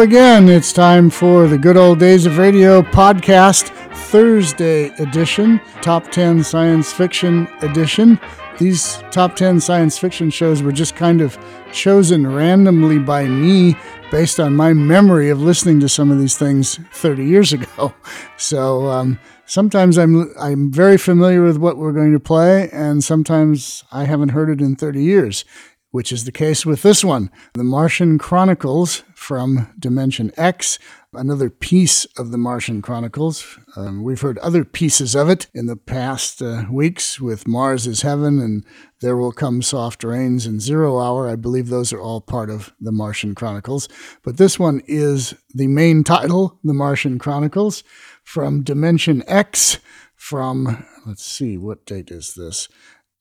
Again. 0.00 0.48
It's 0.48 0.72
time 0.72 1.10
for 1.10 1.46
the 1.46 1.58
Good 1.58 1.76
Old 1.76 1.98
Days 1.98 2.24
of 2.24 2.38
Radio 2.38 2.80
podcast, 2.80 3.68
Thursday 3.94 4.88
edition, 4.94 5.60
Top 5.82 6.10
10 6.10 6.42
Science 6.42 6.90
Fiction 6.90 7.46
edition. 7.60 8.18
These 8.58 9.02
top 9.10 9.36
10 9.36 9.60
science 9.60 9.98
fiction 9.98 10.30
shows 10.30 10.62
were 10.62 10.72
just 10.72 10.96
kind 10.96 11.20
of 11.20 11.38
chosen 11.70 12.26
randomly 12.26 12.98
by 12.98 13.26
me 13.26 13.76
based 14.10 14.40
on 14.40 14.56
my 14.56 14.72
memory 14.72 15.28
of 15.28 15.42
listening 15.42 15.80
to 15.80 15.88
some 15.88 16.10
of 16.10 16.18
these 16.18 16.36
things 16.36 16.80
30 16.92 17.24
years 17.24 17.52
ago. 17.52 17.94
So 18.38 18.86
um, 18.86 19.18
sometimes 19.44 19.98
I'm 19.98 20.32
I'm 20.38 20.72
very 20.72 20.96
familiar 20.96 21.42
with 21.42 21.58
what 21.58 21.76
we're 21.76 21.92
going 21.92 22.14
to 22.14 22.20
play, 22.20 22.70
and 22.70 23.04
sometimes 23.04 23.84
I 23.92 24.04
haven't 24.04 24.30
heard 24.30 24.48
it 24.48 24.62
in 24.62 24.76
30 24.76 25.02
years 25.04 25.44
which 25.90 26.12
is 26.12 26.24
the 26.24 26.32
case 26.32 26.64
with 26.64 26.82
this 26.82 27.04
one 27.04 27.30
The 27.54 27.64
Martian 27.64 28.18
Chronicles 28.18 29.02
from 29.14 29.72
Dimension 29.78 30.32
X, 30.36 30.78
another 31.12 31.50
piece 31.50 32.04
of 32.16 32.30
the 32.30 32.38
Martian 32.38 32.80
Chronicles. 32.80 33.58
Um, 33.76 34.02
we've 34.02 34.20
heard 34.20 34.38
other 34.38 34.64
pieces 34.64 35.14
of 35.14 35.28
it 35.28 35.48
in 35.52 35.66
the 35.66 35.76
past 35.76 36.40
uh, 36.40 36.64
weeks 36.70 37.20
with 37.20 37.46
Mars 37.46 37.86
is 37.86 38.02
Heaven 38.02 38.38
and 38.38 38.64
There 39.00 39.16
Will 39.16 39.32
Come 39.32 39.62
Soft 39.62 40.04
Rains 40.04 40.46
and 40.46 40.62
Zero 40.62 40.98
Hour. 40.98 41.28
I 41.28 41.36
believe 41.36 41.68
those 41.68 41.92
are 41.92 42.00
all 42.00 42.20
part 42.20 42.50
of 42.50 42.72
the 42.80 42.92
Martian 42.92 43.34
Chronicles. 43.34 43.88
But 44.22 44.36
this 44.36 44.58
one 44.58 44.82
is 44.86 45.34
the 45.54 45.66
main 45.66 46.04
title, 46.04 46.58
The 46.64 46.74
Martian 46.74 47.18
Chronicles, 47.18 47.82
from 48.22 48.62
Dimension 48.62 49.22
X, 49.26 49.78
from, 50.14 50.86
let's 51.06 51.24
see, 51.24 51.56
what 51.56 51.84
date 51.86 52.10
is 52.10 52.34
this? 52.34 52.68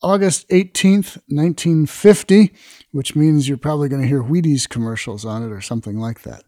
August 0.02 0.48
18th, 0.50 1.18
1950, 1.28 2.54
which 2.92 3.16
means 3.16 3.48
you're 3.48 3.58
probably 3.58 3.90
going 3.90 4.02
to 4.02 4.08
hear 4.08 4.24
Wheaties 4.24 4.68
commercials 4.68 5.26
on 5.26 5.44
it 5.44 5.52
or 5.52 5.62
something 5.62 5.98
like 5.98 6.22
that. 6.22 6.44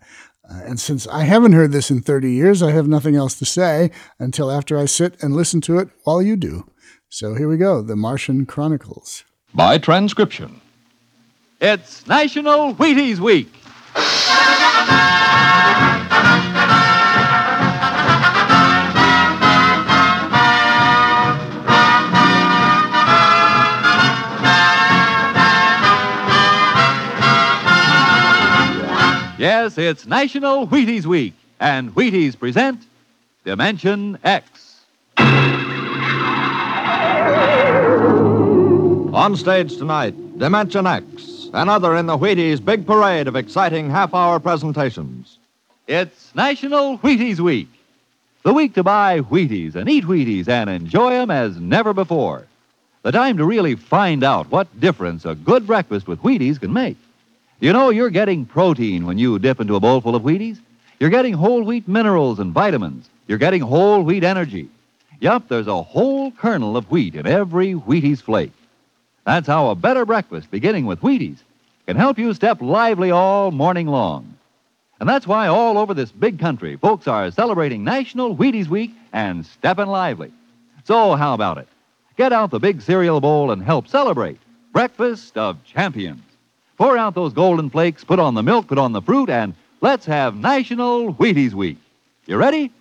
Uh, 0.50 0.62
and 0.66 0.80
since 0.80 1.08
I 1.08 1.24
haven't 1.24 1.54
heard 1.54 1.72
this 1.72 1.92
in 1.92 2.02
30 2.02 2.32
years, 2.32 2.64
I 2.64 2.72
have 2.72 2.88
nothing 2.88 3.16
else 3.16 3.38
to 3.40 3.46
say 3.46 3.92
until 4.20 4.50
after 4.50 4.78
I 4.78 4.86
sit 4.86 5.22
and 5.22 5.36
listen 5.36 5.62
to 5.62 5.80
it 5.80 5.90
while 6.04 6.22
you 6.22 6.36
do. 6.36 6.70
So 7.10 7.36
here 7.36 7.50
we 7.50 7.58
go 7.58 7.82
The 7.82 7.96
Martian 7.96 8.46
Chronicles. 8.46 9.26
By 9.54 9.78
transcription. 9.78 10.62
It's 11.60 12.08
National 12.08 12.74
Wheaties 12.74 13.20
Week. 13.20 13.54
Yes, 29.42 29.80
it's 29.80 30.06
National 30.06 30.68
Wheaties 30.68 31.08
Week, 31.08 31.34
and 31.60 31.96
Wheaties 31.96 32.38
present 32.38 32.80
Dimension 33.44 34.20
X. 34.24 34.82
On 39.16 39.36
stage 39.36 39.78
tonight, 39.78 40.38
Dimension 40.38 40.86
X, 40.86 41.50
another 41.56 41.96
in 41.96 42.06
the 42.06 42.20
Wheaties 42.20 42.64
big 42.64 42.86
parade 42.86 43.28
of 43.28 43.36
exciting 43.36 43.90
half 43.90 44.14
hour 44.14 44.40
presentations. 44.40 45.40
It's 45.88 46.36
National 46.36 47.00
Wheaties 47.00 47.40
Week, 47.40 47.70
the 48.44 48.54
week 48.54 48.76
to 48.76 48.84
buy 48.84 49.22
Wheaties 49.22 49.74
and 49.74 49.90
eat 49.90 50.04
Wheaties 50.04 50.50
and 50.50 50.70
enjoy 50.70 51.14
them 51.14 51.32
as 51.32 51.58
never 51.58 51.96
before. 51.96 52.46
The 53.02 53.12
time 53.12 53.38
to 53.38 53.46
really 53.46 53.74
find 53.74 54.24
out 54.24 54.52
what 54.52 54.80
difference 54.80 55.26
a 55.26 55.34
good 55.34 55.66
breakfast 55.66 56.08
with 56.08 56.22
Wheaties 56.22 56.60
can 56.60 56.72
make. 56.72 56.98
You 57.62 57.74
know, 57.74 57.92
you're 57.92 58.10
getting 58.10 58.48
protein 58.48 59.06
when 59.06 59.20
you 59.20 59.38
dip 59.38 59.60
into 59.60 59.76
a 59.76 59.80
bowl 59.80 60.02
full 60.02 60.16
of 60.16 60.24
Wheaties. 60.24 60.60
You're 61.00 61.12
getting 61.12 61.36
whole 61.36 61.62
wheat 61.62 61.88
minerals 61.88 62.40
and 62.40 62.52
vitamins. 62.52 63.08
You're 63.28 63.38
getting 63.38 63.62
whole 63.62 64.02
wheat 64.02 64.24
energy. 64.24 64.68
Yup, 65.20 65.48
there's 65.48 65.68
a 65.68 65.84
whole 65.84 66.32
kernel 66.32 66.76
of 66.76 66.90
wheat 66.90 67.14
in 67.14 67.28
every 67.28 67.74
Wheaties 67.74 68.20
flake. 68.20 68.52
That's 69.28 69.46
how 69.46 69.70
a 69.70 69.76
better 69.76 70.08
breakfast, 70.08 70.50
beginning 70.50 70.88
with 70.88 71.02
Wheaties, 71.02 71.38
can 71.86 71.98
help 71.98 72.18
you 72.18 72.34
step 72.34 72.64
lively 72.64 73.12
all 73.12 73.52
morning 73.52 73.86
long. 73.86 74.36
And 75.00 75.08
that's 75.08 75.28
why 75.28 75.46
all 75.46 75.78
over 75.78 75.94
this 75.94 76.12
big 76.12 76.40
country, 76.40 76.78
folks 76.78 77.08
are 77.08 77.30
celebrating 77.30 77.84
National 77.84 78.36
Wheaties 78.36 78.70
Week 78.70 78.90
and 79.14 79.46
stepping 79.46 79.86
lively. 79.86 80.32
So, 80.86 81.14
how 81.14 81.36
about 81.36 81.60
it? 81.60 81.68
Get 82.18 82.34
out 82.34 82.50
the 82.50 82.60
big 82.60 82.82
cereal 82.82 83.22
bowl 83.22 83.52
and 83.52 83.62
help 83.62 83.88
celebrate 83.88 84.40
Breakfast 84.74 85.38
of 85.38 85.64
Champions. 85.64 86.24
Pour 86.82 86.98
out 86.98 87.14
those 87.14 87.32
golden 87.32 87.70
flakes, 87.70 88.04
put 88.04 88.18
on 88.18 88.34
the 88.34 88.42
milk, 88.42 88.66
put 88.66 88.80
on 88.80 88.92
the 88.92 89.04
fruit, 89.04 89.30
and 89.30 89.54
let's 89.82 90.04
have 90.08 90.36
National 90.36 91.14
Wheaties 91.14 91.54
Week. 91.54 91.78
You 92.26 92.38
ready? 92.38 92.72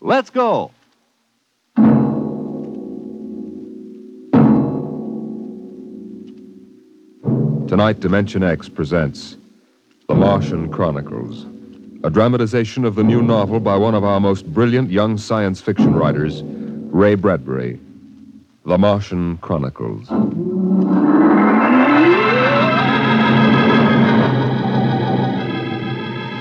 Let's 0.00 0.30
go. 0.30 0.70
Tonight, 7.66 7.98
Dimension 7.98 8.44
X 8.44 8.68
presents 8.68 9.36
The 10.06 10.14
Martian 10.14 10.70
Chronicles, 10.70 11.44
a 12.04 12.10
dramatization 12.10 12.84
of 12.84 12.94
the 12.94 13.02
new 13.02 13.22
novel 13.22 13.58
by 13.58 13.76
one 13.76 13.96
of 13.96 14.04
our 14.04 14.20
most 14.20 14.46
brilliant 14.54 14.88
young 14.88 15.18
science 15.18 15.60
fiction 15.60 15.96
writers, 15.96 16.44
Ray 16.44 17.16
Bradbury. 17.16 17.80
The 18.66 18.78
Martian 18.78 19.38
Chronicles. 19.38 20.08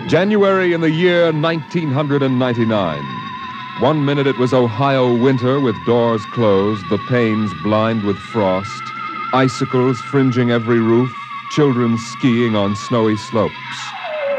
January 0.08 0.72
in 0.72 0.80
the 0.80 0.90
year 0.90 1.34
1999. 1.34 3.04
One 3.82 4.06
minute 4.06 4.26
it 4.26 4.38
was 4.38 4.54
Ohio 4.54 5.14
winter 5.18 5.60
with 5.60 5.76
doors 5.86 6.24
closed, 6.28 6.82
the 6.90 6.98
panes 7.10 7.52
blind 7.62 8.06
with 8.06 8.16
frost, 8.18 8.84
icicles 9.34 10.00
fringing 10.00 10.50
every 10.50 10.80
roof, 10.80 11.12
children 11.52 11.98
skiing 11.98 12.56
on 12.56 12.74
snowy 12.78 13.18
slopes. 13.18 13.54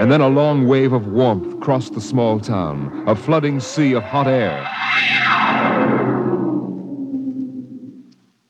And 0.01 0.11
then 0.11 0.23
a 0.23 0.29
long 0.29 0.67
wave 0.67 0.95
of 0.95 1.07
warmth 1.07 1.61
crossed 1.61 1.93
the 1.93 2.01
small 2.01 2.41
town, 2.41 3.05
a 3.07 3.15
flooding 3.15 3.61
sea 3.61 3.93
of 3.93 4.03
hot 4.03 4.27
air. 4.27 4.63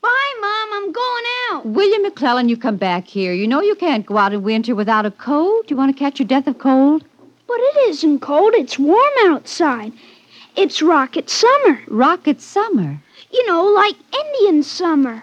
Bye, 0.02 0.34
Mom. 0.40 0.68
I'm 0.72 0.92
going 0.92 1.24
out. 1.50 1.66
William 1.66 2.02
McClellan, 2.02 2.48
you 2.48 2.56
come 2.56 2.76
back 2.76 3.08
here. 3.08 3.32
You 3.32 3.48
know 3.48 3.60
you 3.60 3.74
can't 3.74 4.06
go 4.06 4.18
out 4.18 4.32
in 4.32 4.44
winter 4.44 4.76
without 4.76 5.04
a 5.04 5.10
coat. 5.10 5.68
You 5.68 5.74
want 5.74 5.92
to 5.92 5.98
catch 5.98 6.20
your 6.20 6.28
death 6.28 6.46
of 6.46 6.58
cold? 6.58 7.04
But 7.48 7.60
it 7.60 7.88
isn't 7.88 8.20
cold. 8.20 8.53
It's 8.54 8.78
warm 8.78 9.12
outside. 9.22 9.94
It's 10.54 10.82
rocket 10.82 11.31
summer. 11.31 11.81
Rocket 11.88 12.42
summer. 12.42 13.00
You 13.32 13.47
know, 13.47 13.64
like 13.64 13.94
Indian 14.14 14.62
summer. 14.62 15.22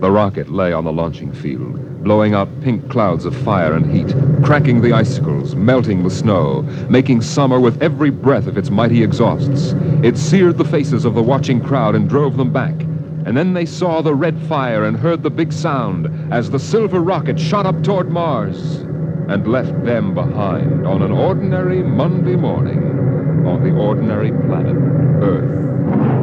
The 0.00 0.10
rocket 0.10 0.50
lay 0.50 0.74
on 0.74 0.84
the 0.84 0.92
launching 0.92 1.32
field, 1.32 2.04
blowing 2.04 2.34
out 2.34 2.48
pink 2.60 2.90
clouds 2.90 3.24
of 3.24 3.34
fire 3.34 3.72
and 3.72 3.90
heat, 3.90 4.14
cracking 4.44 4.82
the 4.82 4.92
icicles, 4.92 5.54
melting 5.54 6.02
the 6.02 6.10
snow, 6.10 6.62
making 6.90 7.22
summer 7.22 7.58
with 7.58 7.80
every 7.80 8.10
breath 8.10 8.46
of 8.46 8.58
its 8.58 8.68
mighty 8.68 9.02
exhausts. 9.02 9.72
It 10.02 10.18
seared 10.18 10.58
the 10.58 10.66
faces 10.66 11.06
of 11.06 11.14
the 11.14 11.22
watching 11.22 11.62
crowd 11.62 11.94
and 11.94 12.10
drove 12.10 12.36
them 12.36 12.52
back. 12.52 12.74
And 13.24 13.36
then 13.36 13.54
they 13.54 13.66
saw 13.66 14.02
the 14.02 14.14
red 14.14 14.40
fire 14.48 14.84
and 14.84 14.96
heard 14.96 15.22
the 15.22 15.30
big 15.30 15.52
sound 15.52 16.32
as 16.32 16.50
the 16.50 16.58
silver 16.58 17.00
rocket 17.00 17.38
shot 17.38 17.66
up 17.66 17.82
toward 17.82 18.10
Mars 18.10 18.80
and 19.28 19.46
left 19.46 19.84
them 19.84 20.14
behind 20.14 20.86
on 20.86 21.02
an 21.02 21.12
ordinary 21.12 21.82
Monday 21.82 22.36
morning 22.36 23.46
on 23.46 23.62
the 23.62 23.70
ordinary 23.70 24.30
planet 24.30 24.76
Earth. 25.22 26.21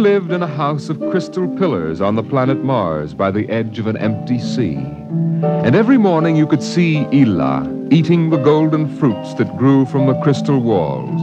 Lived 0.00 0.32
in 0.32 0.42
a 0.42 0.46
house 0.46 0.88
of 0.88 0.98
crystal 1.10 1.46
pillars 1.58 2.00
on 2.00 2.14
the 2.14 2.22
planet 2.22 2.64
Mars 2.64 3.12
by 3.12 3.30
the 3.30 3.46
edge 3.50 3.78
of 3.78 3.86
an 3.86 3.98
empty 3.98 4.38
sea. 4.38 4.76
And 5.42 5.76
every 5.76 5.98
morning 5.98 6.36
you 6.36 6.46
could 6.46 6.62
see 6.62 7.04
Ylla 7.12 7.92
eating 7.92 8.30
the 8.30 8.38
golden 8.38 8.88
fruits 8.96 9.34
that 9.34 9.58
grew 9.58 9.84
from 9.84 10.06
the 10.06 10.18
crystal 10.22 10.58
walls, 10.58 11.20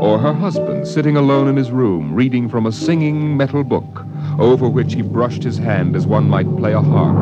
or 0.00 0.20
her 0.20 0.32
husband 0.32 0.86
sitting 0.86 1.16
alone 1.16 1.48
in 1.48 1.56
his 1.56 1.72
room 1.72 2.14
reading 2.14 2.48
from 2.48 2.66
a 2.66 2.72
singing 2.72 3.36
metal 3.36 3.64
book 3.64 4.06
over 4.38 4.68
which 4.68 4.94
he 4.94 5.02
brushed 5.02 5.42
his 5.42 5.58
hand 5.58 5.96
as 5.96 6.06
one 6.06 6.30
might 6.30 6.56
play 6.56 6.72
a 6.72 6.80
harp. 6.80 7.16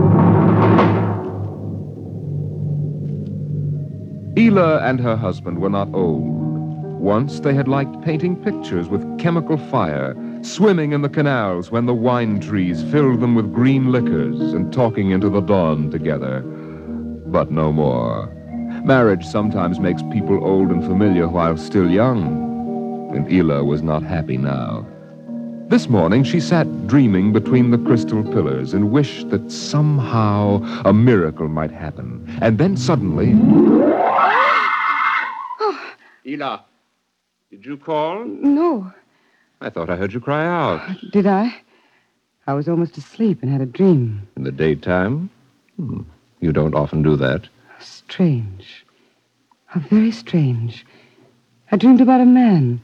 Ylla 4.37 4.83
and 4.83 5.01
her 5.01 5.17
husband 5.17 5.59
were 5.59 5.71
not 5.71 5.89
old. 5.95 6.37
Once 7.01 7.41
they 7.41 7.55
had 7.55 7.67
liked 7.67 8.03
painting 8.03 8.37
pictures 8.37 8.91
with 8.91 9.19
chemical 9.19 9.57
fire, 9.57 10.15
swimming 10.43 10.93
in 10.93 11.03
the 11.03 11.09
canals 11.09 11.71
when 11.71 11.87
the 11.87 11.95
wine 11.95 12.41
trees 12.41 12.83
filled 12.85 13.21
them 13.21 13.35
with 13.35 13.53
green 13.53 13.93
liquors, 13.93 14.41
and 14.53 14.73
talking 14.73 15.11
into 15.11 15.29
the 15.29 15.41
dawn 15.41 15.91
together. 15.91 16.43
but 17.27 17.51
no 17.51 17.71
more. 17.71 18.35
Marriage 18.85 19.27
sometimes 19.27 19.79
makes 19.79 20.01
people 20.13 20.43
old 20.43 20.71
and 20.71 20.83
familiar 20.83 21.29
while 21.29 21.59
still 21.59 21.91
young, 21.91 22.25
and 23.15 23.27
Ylla 23.29 23.67
was 23.67 23.83
not 23.83 24.03
happy 24.03 24.39
now. 24.39 24.87
This 25.69 25.91
morning 25.91 26.25
she 26.25 26.41
sat 26.41 26.87
dreaming 26.87 27.35
between 27.35 27.71
the 27.71 27.77
crystal 27.77 28.23
pillars 28.23 28.73
and 28.73 28.91
wished 28.91 29.29
that 29.29 29.53
somehow 29.53 30.63
a 30.87 30.95
miracle 30.95 31.49
might 31.49 31.71
happen. 31.71 32.25
And 32.41 32.57
then 32.57 32.79
suddenly. 32.79 33.27
Ylla, 36.25 36.63
did 37.51 37.67
you 37.67 37.77
call? 37.77 38.25
No. 38.25 38.91
I 39.61 39.71
thought 39.71 39.91
I 39.91 39.97
heard 39.97 40.13
you 40.13 40.21
cry 40.21 40.47
out. 40.47 40.97
Did 41.11 41.27
I? 41.27 41.55
I 42.47 42.55
was 42.55 42.69
almost 42.69 42.97
asleep 42.97 43.43
and 43.43 43.51
had 43.51 43.61
a 43.61 43.67
dream. 43.67 44.27
In 44.37 44.45
the 44.45 44.53
daytime? 44.53 45.31
Hmm. 45.77 46.03
You 46.41 46.53
don't 46.53 46.75
often 46.75 47.03
do 47.03 47.17
that. 47.17 47.49
Strange. 47.81 48.87
How 49.67 49.81
very 49.81 50.13
strange. 50.13 50.87
I 51.73 51.77
dreamed 51.77 52.01
about 52.01 52.21
a 52.21 52.25
man. 52.25 52.81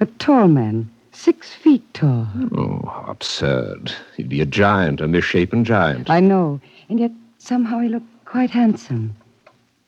A 0.00 0.06
tall 0.06 0.46
man. 0.46 0.88
Six 1.10 1.52
feet 1.52 1.82
tall. 1.94 2.28
Oh, 2.56 2.88
how 2.88 3.06
absurd. 3.08 3.92
He'd 4.16 4.28
be 4.28 4.40
a 4.40 4.46
giant, 4.46 5.00
a 5.00 5.08
misshapen 5.08 5.64
giant. 5.64 6.08
I 6.08 6.20
know. 6.20 6.60
And 6.88 7.00
yet 7.00 7.10
somehow 7.38 7.80
he 7.80 7.88
looked 7.88 8.24
quite 8.24 8.50
handsome. 8.50 9.16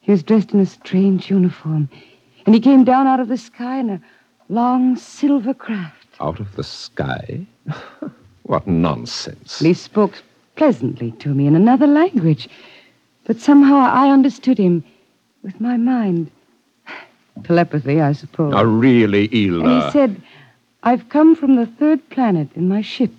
He 0.00 0.10
was 0.10 0.24
dressed 0.24 0.52
in 0.52 0.60
a 0.60 0.66
strange 0.66 1.30
uniform. 1.30 1.88
And 2.46 2.54
he 2.54 2.60
came 2.60 2.82
down 2.82 3.06
out 3.06 3.20
of 3.20 3.28
the 3.28 3.38
sky 3.38 3.78
in 3.78 3.90
a 3.90 4.00
long 4.48 4.96
silver 4.96 5.54
craft. 5.54 5.99
Out 6.20 6.40
of 6.40 6.54
the 6.56 6.64
sky? 6.64 7.46
what 8.42 8.66
nonsense. 8.66 9.58
He 9.58 9.74
spoke 9.74 10.22
pleasantly 10.56 11.12
to 11.12 11.34
me 11.34 11.46
in 11.46 11.56
another 11.56 11.86
language. 11.86 12.48
But 13.24 13.40
somehow 13.40 13.76
I 13.76 14.10
understood 14.10 14.58
him 14.58 14.84
with 15.42 15.60
my 15.60 15.76
mind. 15.76 16.30
Telepathy, 17.44 18.00
I 18.00 18.12
suppose. 18.12 18.52
Oh, 18.54 18.64
really, 18.64 19.28
Ylla? 19.28 19.64
And 19.64 19.82
he 19.84 19.90
said, 19.90 20.22
I've 20.82 21.08
come 21.08 21.34
from 21.34 21.56
the 21.56 21.66
third 21.66 22.06
planet 22.10 22.48
in 22.54 22.68
my 22.68 22.82
ship. 22.82 23.12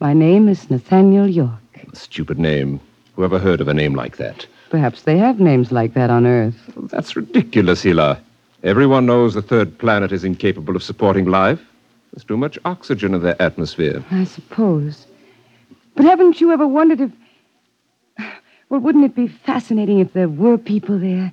My 0.00 0.12
name 0.12 0.48
is 0.48 0.70
Nathaniel 0.70 1.28
York. 1.28 1.52
Stupid 1.92 2.38
name. 2.38 2.80
Whoever 3.16 3.38
heard 3.38 3.60
of 3.60 3.68
a 3.68 3.74
name 3.74 3.94
like 3.94 4.16
that? 4.16 4.46
Perhaps 4.70 5.02
they 5.02 5.18
have 5.18 5.40
names 5.40 5.72
like 5.72 5.94
that 5.94 6.10
on 6.10 6.26
Earth. 6.26 6.56
That's 6.90 7.16
ridiculous, 7.16 7.84
Ylla. 7.84 8.18
Everyone 8.62 9.06
knows 9.06 9.34
the 9.34 9.42
third 9.42 9.78
planet 9.78 10.10
is 10.10 10.24
incapable 10.24 10.74
of 10.74 10.82
supporting 10.82 11.26
life. 11.26 11.60
There's 12.12 12.24
too 12.24 12.36
much 12.36 12.58
oxygen 12.64 13.14
in 13.14 13.22
their 13.22 13.40
atmosphere. 13.40 14.04
I 14.10 14.24
suppose. 14.24 15.06
But 15.94 16.04
haven't 16.06 16.40
you 16.40 16.52
ever 16.52 16.66
wondered 16.66 17.00
if. 17.00 17.10
Well, 18.70 18.80
wouldn't 18.80 19.04
it 19.04 19.14
be 19.14 19.28
fascinating 19.28 19.98
if 19.98 20.12
there 20.12 20.28
were 20.28 20.58
people 20.58 20.98
there 20.98 21.32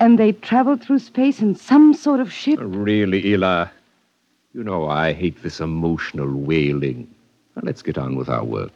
and 0.00 0.18
they 0.18 0.32
traveled 0.32 0.82
through 0.82 0.98
space 0.98 1.40
in 1.40 1.54
some 1.54 1.94
sort 1.94 2.20
of 2.20 2.30
ship? 2.30 2.58
Uh, 2.60 2.66
really, 2.66 3.22
Ylla? 3.22 3.70
You 4.52 4.62
know 4.62 4.88
I 4.88 5.14
hate 5.14 5.42
this 5.42 5.60
emotional 5.60 6.30
wailing. 6.30 7.08
Now, 7.56 7.62
let's 7.64 7.80
get 7.80 7.96
on 7.96 8.16
with 8.16 8.28
our 8.28 8.44
work. 8.44 8.72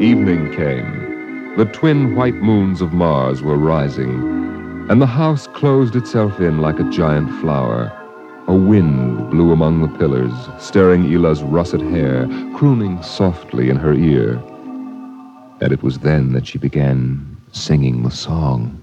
Evening 0.00 0.54
came. 0.54 1.54
The 1.56 1.66
twin 1.72 2.14
white 2.16 2.34
moons 2.34 2.80
of 2.80 2.92
Mars 2.92 3.42
were 3.42 3.56
rising, 3.56 4.55
and 4.88 5.02
the 5.02 5.06
house 5.06 5.48
closed 5.48 5.96
itself 5.96 6.38
in 6.38 6.60
like 6.60 6.78
a 6.78 6.90
giant 6.90 7.28
flower. 7.40 7.92
A 8.46 8.54
wind 8.54 9.30
blew 9.30 9.50
among 9.50 9.82
the 9.82 9.98
pillars, 9.98 10.32
stirring 10.58 11.12
Ylla's 11.12 11.42
russet 11.42 11.80
hair, 11.80 12.28
crooning 12.54 13.02
softly 13.02 13.68
in 13.68 13.76
her 13.76 13.92
ear. 13.92 14.40
And 15.60 15.72
it 15.72 15.82
was 15.82 15.98
then 15.98 16.32
that 16.32 16.46
she 16.46 16.58
began 16.58 17.36
singing 17.50 18.04
the 18.04 18.10
song. 18.12 18.80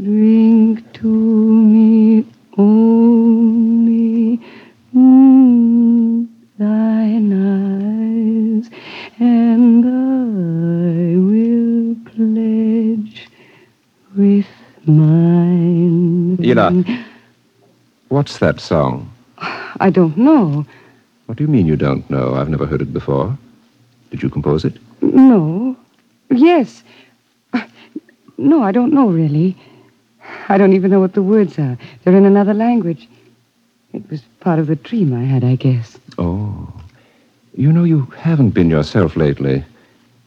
Drink 0.00 0.92
to 0.92 1.06
me 1.06 2.24
only 2.56 3.15
mine. 16.54 16.84
Ylla, 16.84 16.84
mm. 16.84 17.04
what's 18.08 18.38
that 18.38 18.60
song? 18.60 19.10
I 19.80 19.90
don't 19.90 20.16
know. 20.16 20.64
What 21.26 21.38
do 21.38 21.44
you 21.44 21.48
mean 21.48 21.66
you 21.66 21.76
don't 21.76 22.08
know? 22.08 22.34
I've 22.34 22.48
never 22.48 22.66
heard 22.66 22.82
it 22.82 22.92
before. 22.92 23.36
Did 24.10 24.22
you 24.22 24.30
compose 24.30 24.64
it? 24.64 24.78
No. 25.02 25.76
Yes. 26.30 26.82
No, 28.38 28.62
I 28.62 28.70
don't 28.72 28.92
know 28.92 29.08
really. 29.08 29.56
I 30.48 30.58
don't 30.58 30.74
even 30.74 30.90
know 30.90 31.00
what 31.00 31.14
the 31.14 31.22
words 31.22 31.58
are. 31.58 31.78
They're 32.04 32.16
in 32.16 32.24
another 32.24 32.54
language. 32.54 33.08
It 33.92 34.08
was 34.10 34.22
part 34.40 34.58
of 34.58 34.66
the 34.66 34.76
dream 34.76 35.14
I 35.14 35.24
had, 35.24 35.42
I 35.42 35.56
guess. 35.56 35.98
Oh. 36.18 36.72
You 37.54 37.72
know, 37.72 37.84
you 37.84 38.02
haven't 38.18 38.50
been 38.50 38.68
yourself 38.68 39.16
lately. 39.16 39.64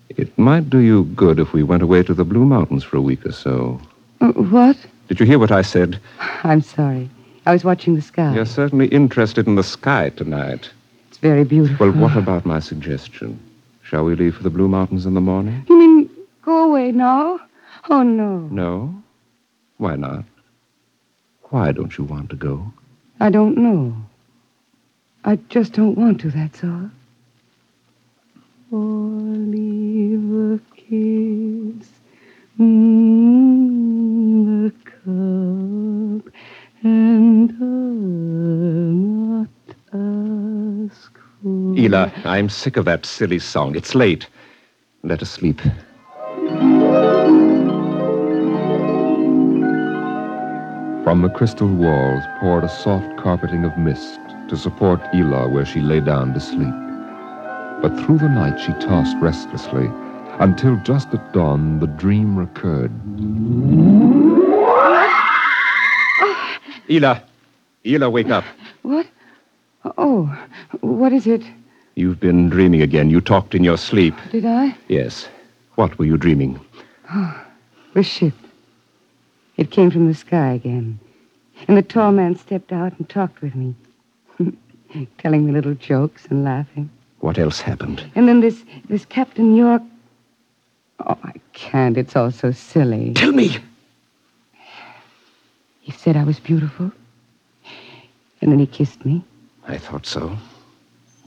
It 0.10 0.36
might 0.38 0.70
do 0.70 0.80
you 0.80 1.04
good 1.16 1.40
if 1.40 1.54
we 1.54 1.62
went 1.62 1.84
away 1.84 2.02
to 2.04 2.14
the 2.14 2.24
Blue 2.26 2.46
Mountains 2.46 2.84
for 2.84 2.98
a 2.98 3.02
week 3.02 3.26
or 3.26 3.32
so. 3.32 3.80
What? 4.20 4.78
Did 5.08 5.20
you 5.20 5.26
hear 5.26 5.40
what 5.40 5.52
I 5.52 5.62
said? 5.62 6.00
I'm 6.44 6.62
sorry. 6.62 7.10
I 7.46 7.54
was 7.54 7.64
watching 7.64 7.96
the 7.96 8.02
sky. 8.02 8.34
You're 8.36 8.46
certainly 8.46 8.88
interested 8.88 9.48
in 9.48 9.56
the 9.56 9.64
sky 9.64 10.10
tonight. 10.10 10.70
It's 11.08 11.18
very 11.18 11.44
beautiful. 11.44 11.90
Well, 11.90 12.00
what 12.00 12.18
about 12.18 12.46
my 12.46 12.60
suggestion? 12.60 13.40
Shall 13.82 14.04
we 14.06 14.16
leave 14.16 14.36
for 14.36 14.44
the 14.44 14.50
Blue 14.50 14.68
Mountains 14.68 15.06
in 15.06 15.14
the 15.16 15.22
morning? 15.22 15.66
You 15.68 15.80
mean 15.80 16.10
go 16.44 16.66
away 16.70 16.92
now? 16.92 17.40
Oh, 17.90 18.04
no. 18.04 18.40
No? 18.52 18.94
Why 19.78 19.96
not? 19.96 20.26
Why 21.44 21.72
don't 21.72 21.98
you 21.98 22.04
want 22.04 22.30
to 22.30 22.36
go? 22.36 22.72
I 23.20 23.30
don't 23.30 23.58
know. 23.58 23.96
I 25.26 25.38
just 25.50 25.74
don't 25.74 25.98
want 25.98 26.22
to, 26.22 26.30
that's 26.30 26.64
all. 26.64 26.92
Or 28.72 28.78
leave 28.78 30.32
a 30.32 30.60
kiss, 30.76 31.90
mm, 32.60 33.80
the 34.64 34.72
cup, 34.86 36.34
and 36.84 37.52
I'll 37.60 37.68
not 39.42 39.50
ask 40.92 41.12
for... 41.42 41.69
Ylla, 41.80 42.12
I'm 42.26 42.50
sick 42.50 42.76
of 42.76 42.84
that 42.86 43.06
silly 43.06 43.40
song. 43.40 43.74
It's 43.74 43.96
late. 43.96 44.28
Let 45.04 45.22
us 45.22 45.32
sleep. 45.32 45.62
From 51.06 51.22
the 51.22 51.30
crystal 51.34 51.70
walls 51.70 52.24
poured 52.42 52.66
a 52.66 52.70
soft 52.70 53.18
carpeting 53.18 53.64
of 53.64 53.78
mist 53.78 54.20
to 54.50 54.58
support 54.58 55.00
Ylla 55.14 55.50
where 55.50 55.66
she 55.66 55.80
lay 55.80 56.02
down 56.02 56.34
to 56.34 56.42
sleep. 56.42 56.74
But 57.82 57.98
through 58.04 58.18
the 58.18 58.28
night 58.28 58.60
she 58.60 58.74
tossed 58.86 59.16
restlessly 59.22 59.90
until 60.42 60.76
just 60.84 61.14
at 61.14 61.32
dawn 61.32 61.80
the 61.80 61.88
dream 61.88 62.36
recurred. 62.36 62.92
Ylla! 66.90 67.24
Ylla, 67.86 68.12
wake 68.12 68.32
up. 68.32 68.44
What? 68.82 69.08
Oh, 69.98 70.26
what 70.82 71.14
is 71.14 71.26
it? 71.26 71.42
You've 71.96 72.20
been 72.20 72.50
dreaming 72.50 72.82
again. 72.82 73.10
You 73.10 73.22
talked 73.22 73.56
in 73.56 73.64
your 73.64 73.78
sleep. 73.78 74.16
Did 74.32 74.46
I? 74.46 74.76
Yes. 74.88 75.28
What 75.76 75.98
were 75.98 76.06
you 76.06 76.18
dreaming? 76.18 76.60
Oh, 77.14 77.46
the 77.94 78.04
ship. 78.04 78.34
It 79.58 79.72
came 79.72 79.92
from 79.92 80.08
the 80.08 80.14
sky 80.14 80.54
again. 80.54 81.00
And 81.68 81.78
the 81.78 81.82
tall 81.82 82.12
man 82.12 82.36
stepped 82.36 82.72
out 82.72 82.98
and 82.98 83.10
talked 83.10 83.42
with 83.42 83.54
me, 83.56 83.76
telling 85.18 85.46
me 85.46 85.52
little 85.52 85.74
jokes 85.74 86.26
and 86.30 86.44
laughing. 86.44 86.90
What 87.20 87.38
else 87.38 87.60
happened? 87.60 88.10
And 88.16 88.28
then 88.28 88.40
this 88.40 88.64
this 88.88 89.06
Captain 89.06 89.56
York. 89.56 89.82
Oh, 91.06 91.18
I 91.24 91.34
can't. 91.54 91.98
It's 91.98 92.16
all 92.16 92.32
so 92.32 92.52
silly. 92.52 93.14
Tell 93.14 93.32
me! 93.32 93.58
He 95.82 95.92
said 95.92 96.16
I 96.16 96.24
was 96.24 96.40
beautiful. 96.40 96.92
And 98.42 98.52
then 98.52 98.60
he 98.60 98.68
kissed 98.68 99.06
me. 99.06 99.24
I 99.68 99.78
thought 99.78 100.06
so. 100.06 100.38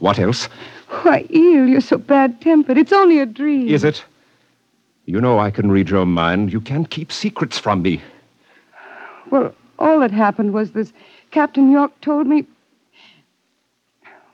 What 0.03 0.19
else? 0.19 0.49
Why, 0.89 1.25
Yll, 1.29 1.65
you're 1.65 1.79
so 1.79 1.97
bad 1.97 2.41
tempered. 2.41 2.77
It's 2.77 2.91
only 2.91 3.19
a 3.19 3.25
dream. 3.25 3.69
Is 3.69 3.85
it? 3.85 4.03
You 5.05 5.21
know 5.21 5.39
I 5.39 5.49
can 5.49 5.71
read 5.71 5.87
your 5.87 6.05
mind. 6.05 6.51
You 6.51 6.59
can't 6.59 6.89
keep 6.89 7.09
secrets 7.09 7.57
from 7.57 7.81
me. 7.81 8.01
Well, 9.31 9.55
all 9.79 10.01
that 10.01 10.11
happened 10.11 10.53
was 10.53 10.71
this 10.71 10.91
Captain 11.31 11.71
York 11.71 11.93
told 12.01 12.27
me. 12.27 12.45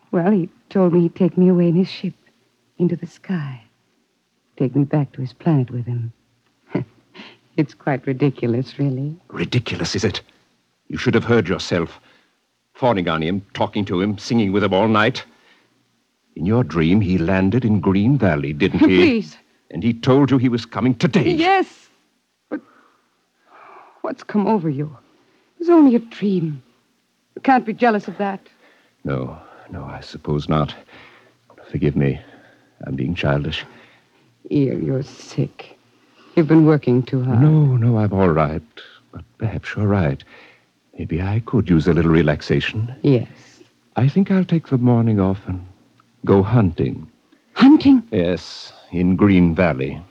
Well, 0.09 0.31
he 0.31 0.49
told 0.71 0.93
me 0.93 1.01
he'd 1.01 1.15
take 1.15 1.37
me 1.37 1.49
away 1.49 1.67
in 1.67 1.75
his 1.75 1.87
ship 1.87 2.15
into 2.79 2.95
the 2.95 3.05
sky. 3.05 3.61
Take 4.57 4.75
me 4.75 4.85
back 4.85 5.11
to 5.11 5.21
his 5.21 5.33
planet 5.33 5.69
with 5.69 5.85
him. 5.85 6.11
it's 7.57 7.75
quite 7.75 8.07
ridiculous, 8.07 8.79
really. 8.79 9.15
Ridiculous, 9.27 9.95
is 9.95 10.03
it? 10.03 10.21
You 10.87 10.97
should 10.97 11.13
have 11.13 11.25
heard 11.25 11.47
yourself. 11.47 11.99
Fawning 12.73 13.07
on 13.07 13.21
him, 13.21 13.45
talking 13.53 13.85
to 13.85 14.01
him, 14.01 14.17
singing 14.17 14.51
with 14.51 14.63
him 14.63 14.73
all 14.73 14.87
night. 14.87 15.23
In 16.35 16.45
your 16.45 16.63
dream, 16.63 17.01
he 17.01 17.17
landed 17.17 17.65
in 17.65 17.79
Green 17.79 18.17
Valley, 18.17 18.53
didn't 18.53 18.79
he? 18.79 18.97
Please. 18.97 19.37
And 19.71 19.83
he 19.83 19.93
told 19.93 20.31
you 20.31 20.37
he 20.37 20.49
was 20.49 20.65
coming 20.65 20.95
today. 20.95 21.29
Yes. 21.29 21.89
But 22.49 22.61
what's 24.01 24.23
come 24.23 24.47
over 24.47 24.69
you? 24.69 24.97
It 25.55 25.59
was 25.59 25.69
only 25.69 25.95
a 25.95 25.99
dream. 25.99 26.63
You 27.35 27.41
can't 27.41 27.65
be 27.65 27.73
jealous 27.73 28.07
of 28.07 28.17
that. 28.17 28.39
No, 29.03 29.37
no, 29.69 29.83
I 29.83 29.99
suppose 29.99 30.49
not. 30.49 30.73
Forgive 31.69 31.95
me. 31.95 32.19
I'm 32.85 32.95
being 32.95 33.13
childish. 33.15 33.65
Yll, 34.49 34.81
you're 34.81 35.03
sick. 35.03 35.77
You've 36.35 36.47
been 36.47 36.65
working 36.65 37.03
too 37.03 37.23
hard. 37.23 37.41
No, 37.41 37.75
no, 37.77 37.97
I'm 37.97 38.13
all 38.13 38.29
right. 38.29 38.61
But 39.11 39.23
perhaps 39.37 39.75
you're 39.75 39.87
right. 39.87 40.23
Maybe 40.97 41.21
I 41.21 41.41
could 41.45 41.69
use 41.69 41.87
a 41.87 41.93
little 41.93 42.11
relaxation. 42.11 42.95
Yes. 43.03 43.27
I 43.95 44.07
think 44.07 44.31
I'll 44.31 44.45
take 44.45 44.67
the 44.69 44.77
morning 44.77 45.19
off 45.19 45.39
and 45.47 45.65
go 46.25 46.43
hunting. 46.43 47.09
Hunting? 47.53 48.03
Yes, 48.11 48.73
in 48.91 49.15
Green 49.15 49.55
Valley. 49.55 50.01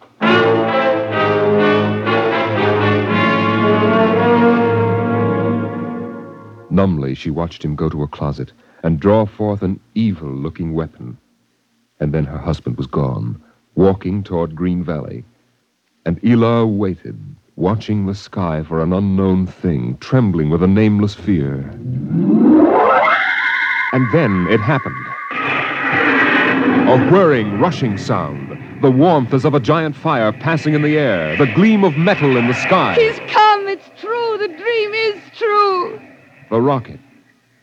Numbly, 6.71 7.15
she 7.15 7.31
watched 7.31 7.65
him 7.65 7.75
go 7.75 7.89
to 7.89 8.03
a 8.03 8.09
closet 8.09 8.53
and 8.83 9.01
draw 9.01 9.27
forth 9.27 9.63
an 9.63 9.81
evil 9.95 10.31
looking 10.31 10.75
weapon. 10.75 11.19
And 11.99 12.13
then 12.13 12.25
her 12.25 12.39
husband 12.39 12.77
was 12.77 12.87
gone, 12.87 13.43
walking 13.75 14.23
toward 14.23 14.55
Green 14.55 14.85
Valley. 14.85 15.25
And 16.07 16.21
Ylla 16.23 16.67
waited, 16.69 17.19
watching 17.57 18.07
the 18.07 18.15
sky 18.15 18.63
for 18.63 18.81
an 18.81 18.93
unknown 18.93 19.47
thing, 19.47 19.97
trembling 19.99 20.51
with 20.51 20.63
a 20.63 20.69
nameless 20.69 21.15
fear. 21.15 21.69
And 23.93 24.13
then 24.13 24.47
it 24.49 24.61
happened. 24.61 24.95
A 26.89 27.11
whirring, 27.11 27.61
rushing 27.61 27.99
sound, 27.99 28.83
the 28.83 28.91
warmth 28.91 29.35
as 29.35 29.45
of 29.45 29.53
a 29.53 29.61
giant 29.61 29.95
fire 29.95 30.33
passing 30.33 30.73
in 30.73 30.81
the 30.81 30.97
air, 30.97 31.37
the 31.37 31.53
gleam 31.53 31.85
of 31.85 31.99
metal 31.99 32.39
in 32.39 32.47
the 32.47 32.55
sky. 32.55 32.95
He's 32.95 33.19
come. 33.31 33.69
It's 33.69 33.91
true. 34.01 34.39
The 34.39 34.49
dream 34.49 34.95
is 34.95 35.21
true. 35.37 36.01
The 36.49 36.63
rocket 36.63 36.99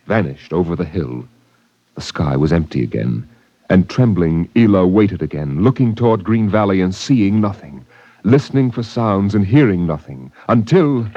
vanished 0.05 0.53
over 0.53 0.75
the 0.75 0.85
hill. 0.85 1.27
The 1.95 2.01
sky 2.01 2.35
was 2.35 2.53
empty 2.53 2.83
again, 2.83 3.27
and 3.71 3.89
trembling, 3.89 4.47
Ylla 4.49 4.87
waited 4.87 5.23
again, 5.23 5.63
looking 5.63 5.95
toward 5.95 6.23
Green 6.23 6.47
Valley 6.47 6.79
and 6.81 6.93
seeing 6.93 7.41
nothing, 7.41 7.83
listening 8.23 8.69
for 8.69 8.83
sounds 8.83 9.33
and 9.33 9.43
hearing 9.43 9.87
nothing, 9.87 10.31
until 10.49 11.07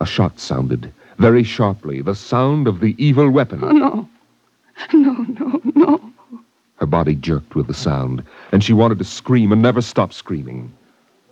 a 0.00 0.06
shot 0.06 0.40
sounded 0.40 0.90
very 1.18 1.44
sharply, 1.44 2.00
the 2.00 2.14
sound 2.14 2.66
of 2.66 2.80
the 2.80 2.94
evil 2.96 3.28
weapon. 3.28 3.60
Oh, 3.62 3.72
no. 3.72 4.08
No, 4.92 5.12
no, 5.12 5.60
no. 5.62 5.63
Her 6.84 6.90
body 6.90 7.14
jerked 7.14 7.54
with 7.54 7.66
the 7.66 7.72
sound, 7.72 8.22
and 8.52 8.62
she 8.62 8.74
wanted 8.74 8.98
to 8.98 9.04
scream 9.04 9.52
and 9.52 9.62
never 9.62 9.80
stop 9.80 10.12
screaming. 10.12 10.70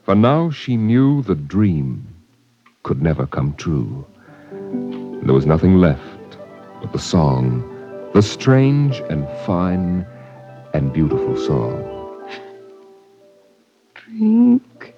For 0.03 0.15
now 0.15 0.49
she 0.49 0.79
knew 0.79 1.21
the 1.21 1.35
dream 1.35 2.07
could 2.85 3.03
never 3.03 3.27
come 3.27 3.53
true. 3.57 4.07
There 4.51 5.35
was 5.35 5.45
nothing 5.45 5.77
left 5.77 6.39
but 6.81 6.91
the 6.93 6.99
song, 6.99 7.61
the 8.15 8.23
strange 8.23 9.03
and 9.11 9.29
fine 9.45 10.07
and 10.73 10.91
beautiful 10.91 11.37
song. 11.37 11.85
Drink 13.95 14.95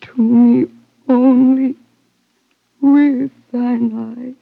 to 0.00 0.20
me 0.20 0.66
only 1.08 1.76
with 2.80 3.30
thine 3.52 3.92
eyes, 4.18 4.34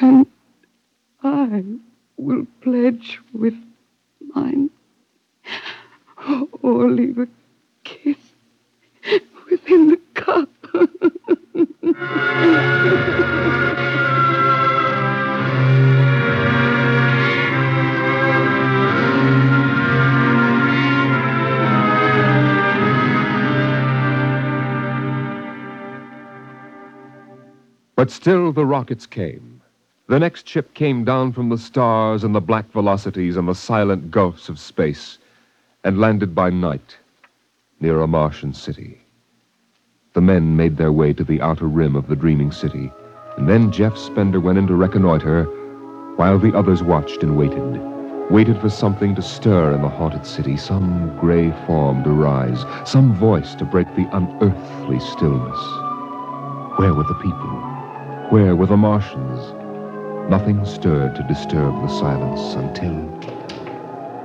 and 0.00 0.26
I 1.22 1.62
will 2.16 2.44
with 3.32 3.54
mine, 4.34 4.70
or 6.62 6.90
leave 6.90 7.18
a 7.18 7.28
kiss 7.84 8.16
within 9.50 9.88
the 9.88 10.00
cup. 10.14 10.48
But 27.96 28.10
still 28.12 28.52
the 28.52 28.64
rockets 28.64 29.06
came. 29.06 29.47
The 30.08 30.18
next 30.18 30.48
ship 30.48 30.72
came 30.72 31.04
down 31.04 31.32
from 31.32 31.50
the 31.50 31.58
stars 31.58 32.24
and 32.24 32.34
the 32.34 32.40
black 32.40 32.72
velocities 32.72 33.36
and 33.36 33.46
the 33.46 33.54
silent 33.54 34.10
gulfs 34.10 34.48
of 34.48 34.58
space 34.58 35.18
and 35.84 36.00
landed 36.00 36.34
by 36.34 36.48
night 36.48 36.96
near 37.78 38.00
a 38.00 38.06
Martian 38.06 38.54
city. 38.54 39.02
The 40.14 40.22
men 40.22 40.56
made 40.56 40.78
their 40.78 40.92
way 40.92 41.12
to 41.12 41.24
the 41.24 41.42
outer 41.42 41.66
rim 41.66 41.94
of 41.94 42.08
the 42.08 42.16
dreaming 42.16 42.52
city, 42.52 42.90
and 43.36 43.46
then 43.46 43.70
Jeff 43.70 43.98
Spender 43.98 44.40
went 44.40 44.56
in 44.56 44.66
to 44.68 44.74
reconnoiter 44.74 45.44
while 46.16 46.38
the 46.38 46.56
others 46.56 46.82
watched 46.82 47.22
and 47.22 47.36
waited. 47.36 47.78
Waited 48.30 48.58
for 48.62 48.70
something 48.70 49.14
to 49.14 49.20
stir 49.20 49.74
in 49.74 49.82
the 49.82 49.90
haunted 49.90 50.24
city, 50.24 50.56
some 50.56 51.14
gray 51.18 51.50
form 51.66 52.02
to 52.04 52.10
rise, 52.10 52.64
some 52.90 53.14
voice 53.14 53.54
to 53.56 53.66
break 53.66 53.86
the 53.94 54.08
unearthly 54.16 55.00
stillness. 55.00 55.58
Where 56.78 56.94
were 56.94 57.04
the 57.04 57.20
people? 57.22 57.60
Where 58.30 58.56
were 58.56 58.66
the 58.66 58.76
Martians? 58.78 59.67
Nothing 60.28 60.64
stirred 60.66 61.14
to 61.16 61.22
disturb 61.22 61.80
the 61.80 61.88
silence 61.88 62.54
until. 62.54 63.08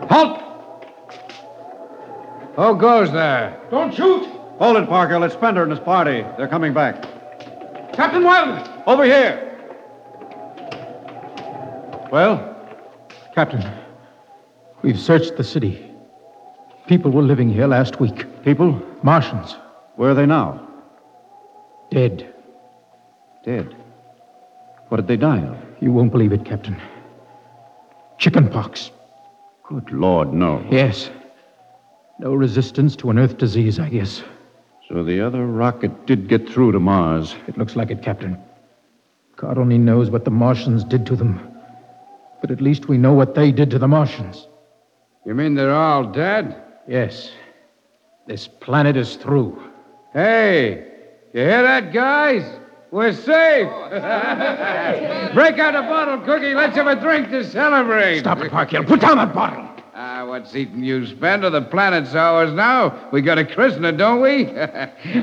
Halt! 0.09 0.39
Who 2.57 2.77
goes 2.77 3.11
there? 3.11 3.57
Don't 3.71 3.93
shoot! 3.93 4.25
Hold 4.59 4.77
it, 4.77 4.89
Parker. 4.89 5.17
Let's 5.17 5.33
Spender 5.33 5.63
and 5.63 5.71
his 5.71 5.79
party. 5.79 6.25
They're 6.37 6.49
coming 6.49 6.73
back. 6.73 7.01
Captain 7.93 8.23
Wildman! 8.23 8.83
Over 8.85 9.05
here. 9.05 9.49
Well? 12.11 12.53
Captain, 13.33 13.63
we've 14.83 14.99
searched 14.99 15.37
the 15.37 15.43
city. 15.43 15.89
People 16.85 17.11
were 17.11 17.23
living 17.23 17.49
here 17.49 17.65
last 17.65 17.99
week. 17.99 18.25
People? 18.43 18.79
Martians. 19.01 19.55
Where 19.95 20.11
are 20.11 20.13
they 20.13 20.25
now? 20.25 20.67
Dead. 21.89 22.31
Dead. 23.43 23.75
What 24.89 24.97
did 24.97 25.07
they 25.07 25.17
die 25.17 25.39
of? 25.39 25.72
You 25.83 25.91
won't 25.91 26.13
believe 26.13 26.31
it, 26.31 26.45
Captain. 26.45 26.81
Chickenpox. 28.17 28.89
Good 29.67 29.91
Lord, 29.91 30.33
no. 30.33 30.65
Yes. 30.71 31.09
No 32.19 32.33
resistance 32.33 32.95
to 32.95 33.09
an 33.09 33.19
Earth 33.19 33.37
disease, 33.37 33.79
I 33.79 33.89
guess. 33.89 34.23
So 34.87 35.03
the 35.03 35.19
other 35.19 35.45
rocket 35.45 36.05
did 36.05 36.29
get 36.29 36.49
through 36.49 36.71
to 36.71 36.79
Mars. 36.79 37.35
It 37.49 37.57
looks 37.57 37.75
like 37.75 37.91
it, 37.91 38.01
Captain. 38.01 38.41
God 39.35 39.57
only 39.57 39.77
knows 39.77 40.09
what 40.09 40.23
the 40.23 40.31
Martians 40.31 40.85
did 40.85 41.05
to 41.07 41.17
them. 41.17 41.51
But 42.39 42.49
at 42.49 42.61
least 42.61 42.87
we 42.87 42.97
know 42.97 43.11
what 43.11 43.35
they 43.35 43.51
did 43.51 43.69
to 43.71 43.79
the 43.79 43.87
Martians. 43.89 44.47
You 45.25 45.33
mean 45.33 45.53
they're 45.53 45.75
all 45.75 46.05
dead? 46.05 46.63
Yes. 46.87 47.29
This 48.25 48.47
planet 48.47 48.95
is 48.95 49.17
through. 49.17 49.61
Hey, 50.13 50.87
you 51.33 51.41
hear 51.41 51.61
that, 51.61 51.91
guys? 51.91 52.62
We're 52.93 53.11
safe. 53.11 53.25
Break 55.33 55.57
out 55.57 55.73
a 55.73 55.81
bottle, 55.81 56.19
Cookie. 56.19 56.53
Let's 56.53 56.75
have 56.75 56.85
a 56.85 56.95
drink 56.95 57.31
to 57.31 57.43
celebrate. 57.43 58.19
Stop 58.19 58.37
it, 58.41 58.51
Parkhill. 58.51 58.83
Put 58.83 59.01
down 59.01 59.17
that 59.17 59.33
bottle. 59.33 59.67
Ah, 59.95 60.27
what's 60.27 60.55
eating 60.55 60.83
you, 60.83 61.07
Spender? 61.07 61.49
The 61.49 61.63
planet's 61.63 62.13
ours 62.13 62.53
now. 62.53 63.09
We 63.11 63.23
got 63.23 63.35
to 63.35 63.45
christen 63.45 63.83
it, 63.85 63.97
don't 63.97 64.21
we? 64.21 64.45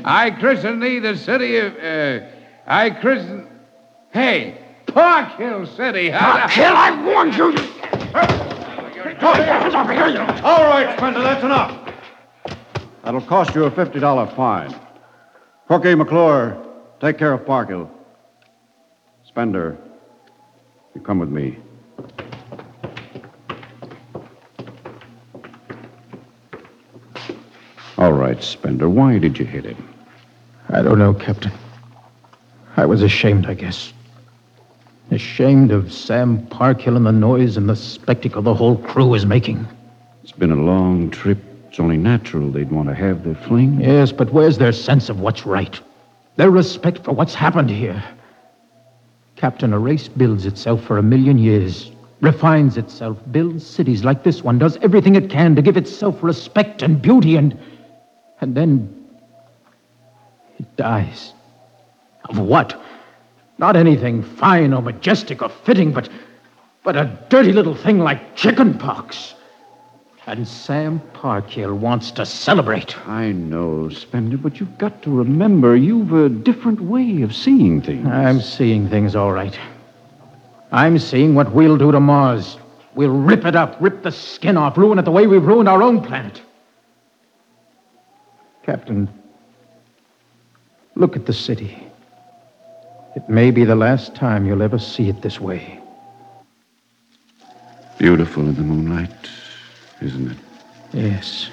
I 0.03 0.31
christen 0.37 0.81
thee 0.81 0.99
the 0.99 1.15
city 1.15 1.59
of. 1.59 1.77
Uh, 1.77 2.25
I 2.67 2.89
christen. 2.89 3.47
Hey, 4.11 4.57
Parkhill 4.87 5.65
City. 5.65 6.11
Parkhill, 6.11 6.75
I 6.75 7.05
warned 7.05 7.35
you. 7.37 7.55
All 10.43 10.63
right, 10.65 10.93
Spender, 10.97 11.21
that's 11.21 11.45
enough. 11.45 11.89
That'll 13.05 13.21
cost 13.21 13.55
you 13.55 13.63
a 13.63 13.71
$50 13.71 14.35
fine. 14.35 14.77
Cookie 15.69 15.95
McClure, 15.95 16.70
take 17.01 17.17
care 17.17 17.33
of 17.33 17.43
Parkhill. 17.45 17.89
Spender, 19.23 19.75
you 20.93 21.01
come 21.01 21.17
with 21.17 21.29
me. 21.29 21.57
All 27.97 28.13
right, 28.13 28.41
Spender, 28.43 28.87
why 28.87 29.17
did 29.17 29.39
you 29.39 29.45
hit 29.45 29.65
him? 29.65 29.93
I 30.69 30.83
don't 30.83 30.99
know, 30.99 31.13
Captain. 31.13 31.51
I 32.77 32.85
was 32.85 33.01
ashamed, 33.01 33.47
I 33.47 33.55
guess. 33.55 33.93
Ashamed 35.09 35.71
of 35.71 35.91
Sam 35.91 36.45
Parkhill 36.47 36.95
and 36.95 37.05
the 37.05 37.11
noise 37.11 37.57
and 37.57 37.67
the 37.67 37.75
spectacle 37.75 38.41
the 38.41 38.53
whole 38.53 38.77
crew 38.77 39.13
is 39.15 39.25
making. 39.25 39.67
It's 40.23 40.31
been 40.31 40.51
a 40.51 40.55
long 40.55 41.09
trip. 41.09 41.39
It's 41.67 41.79
only 41.79 41.97
natural 41.97 42.51
they'd 42.51 42.71
want 42.71 42.89
to 42.89 42.95
have 42.95 43.23
their 43.23 43.35
fling. 43.35 43.81
Yes, 43.81 44.11
but 44.11 44.31
where's 44.31 44.57
their 44.57 44.71
sense 44.71 45.09
of 45.09 45.19
what's 45.19 45.45
right? 45.45 45.79
Their 46.37 46.51
respect 46.51 47.03
for 47.03 47.11
what's 47.11 47.35
happened 47.35 47.69
here? 47.69 48.03
Captain, 49.35 49.73
a 49.73 49.79
race 49.79 50.07
builds 50.07 50.45
itself 50.45 50.83
for 50.83 50.97
a 50.97 51.03
million 51.03 51.37
years, 51.37 51.91
refines 52.21 52.77
itself, 52.77 53.17
builds 53.31 53.65
cities 53.65 54.03
like 54.03 54.23
this 54.23 54.43
one, 54.43 54.59
does 54.59 54.77
everything 54.77 55.15
it 55.15 55.29
can 55.29 55.55
to 55.55 55.61
give 55.61 55.77
itself 55.77 56.21
respect 56.21 56.81
and 56.81 57.01
beauty, 57.01 57.35
and. 57.35 57.57
and 58.39 58.55
then. 58.55 59.07
it 60.59 60.75
dies. 60.75 61.33
Of 62.29 62.37
what? 62.37 62.79
Not 63.57 63.75
anything 63.75 64.23
fine 64.23 64.73
or 64.73 64.81
majestic 64.81 65.41
or 65.41 65.49
fitting, 65.49 65.91
but. 65.91 66.09
but 66.83 66.95
a 66.95 67.19
dirty 67.29 67.51
little 67.51 67.75
thing 67.75 67.99
like 67.99 68.35
chicken 68.35 68.77
pox. 68.77 69.35
And 70.31 70.47
Sam 70.47 71.01
Parkhill 71.11 71.75
wants 71.75 72.09
to 72.11 72.25
celebrate. 72.25 72.97
I 73.05 73.33
know, 73.33 73.89
Spender, 73.89 74.37
but 74.37 74.61
you've 74.61 74.77
got 74.77 75.01
to 75.01 75.11
remember 75.11 75.75
you've 75.75 76.13
a 76.13 76.29
different 76.29 76.79
way 76.79 77.21
of 77.23 77.35
seeing 77.35 77.81
things. 77.81 78.07
I'm 78.07 78.39
seeing 78.39 78.87
things 78.87 79.13
all 79.13 79.33
right. 79.33 79.59
I'm 80.71 80.99
seeing 80.99 81.35
what 81.35 81.51
we'll 81.51 81.75
do 81.75 81.91
to 81.91 81.99
Mars. 81.99 82.57
We'll 82.95 83.11
rip 83.11 83.43
it 83.43 83.57
up, 83.57 83.75
rip 83.81 84.03
the 84.03 84.11
skin 84.13 84.55
off, 84.55 84.77
ruin 84.77 84.99
it 84.99 85.01
the 85.03 85.11
way 85.11 85.27
we've 85.27 85.43
ruined 85.43 85.67
our 85.67 85.83
own 85.83 86.01
planet. 86.01 86.41
Captain, 88.63 89.09
look 90.95 91.17
at 91.17 91.25
the 91.25 91.33
city. 91.33 91.77
It 93.17 93.27
may 93.27 93.51
be 93.51 93.65
the 93.65 93.75
last 93.75 94.15
time 94.15 94.45
you'll 94.45 94.63
ever 94.63 94.79
see 94.79 95.09
it 95.09 95.21
this 95.21 95.41
way. 95.41 95.81
Beautiful 97.97 98.43
in 98.43 98.55
the 98.55 98.61
moonlight, 98.61 99.11
isn't 100.01 100.31
it? 100.31 100.37
Yes. 100.93 101.49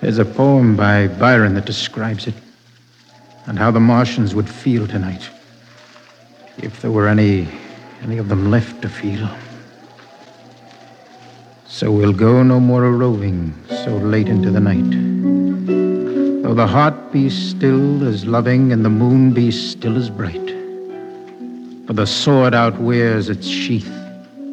There's 0.00 0.18
a 0.18 0.24
poem 0.24 0.76
by 0.76 1.08
Byron 1.08 1.54
that 1.54 1.64
describes 1.64 2.26
it 2.26 2.34
and 3.46 3.58
how 3.58 3.70
the 3.70 3.80
Martians 3.80 4.34
would 4.34 4.48
feel 4.48 4.86
tonight 4.86 5.30
if 6.58 6.82
there 6.82 6.90
were 6.90 7.08
any 7.08 7.48
any 8.02 8.18
of 8.18 8.28
them 8.28 8.50
left 8.50 8.82
to 8.82 8.88
feel. 8.88 9.28
So 11.66 11.90
we'll 11.90 12.12
go 12.12 12.42
no 12.42 12.60
more 12.60 12.84
a 12.84 12.90
roving 12.90 13.54
so 13.68 13.96
late 13.96 14.28
into 14.28 14.50
the 14.50 14.60
night. 14.60 14.90
Though 16.42 16.54
the 16.54 16.66
heart 16.66 17.12
be 17.12 17.28
still 17.30 18.06
as 18.06 18.24
loving 18.24 18.72
and 18.72 18.84
the 18.84 18.90
moon 18.90 19.32
be 19.32 19.50
still 19.50 19.96
as 19.96 20.10
bright. 20.10 20.50
For 21.86 21.92
the 21.92 22.06
sword 22.06 22.54
outwears 22.54 23.28
its 23.28 23.46
sheath, 23.46 23.90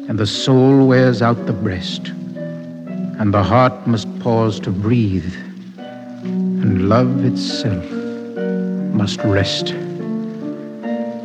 and 0.08 0.18
the 0.18 0.26
soul 0.26 0.86
wears 0.86 1.22
out 1.22 1.46
the 1.46 1.52
breast. 1.52 2.12
And 3.18 3.32
the 3.32 3.42
heart 3.42 3.86
must 3.86 4.08
pause 4.20 4.58
to 4.60 4.70
breathe, 4.70 5.34
and 5.76 6.88
love 6.88 7.24
itself 7.24 7.84
must 8.94 9.20
rest. 9.24 9.74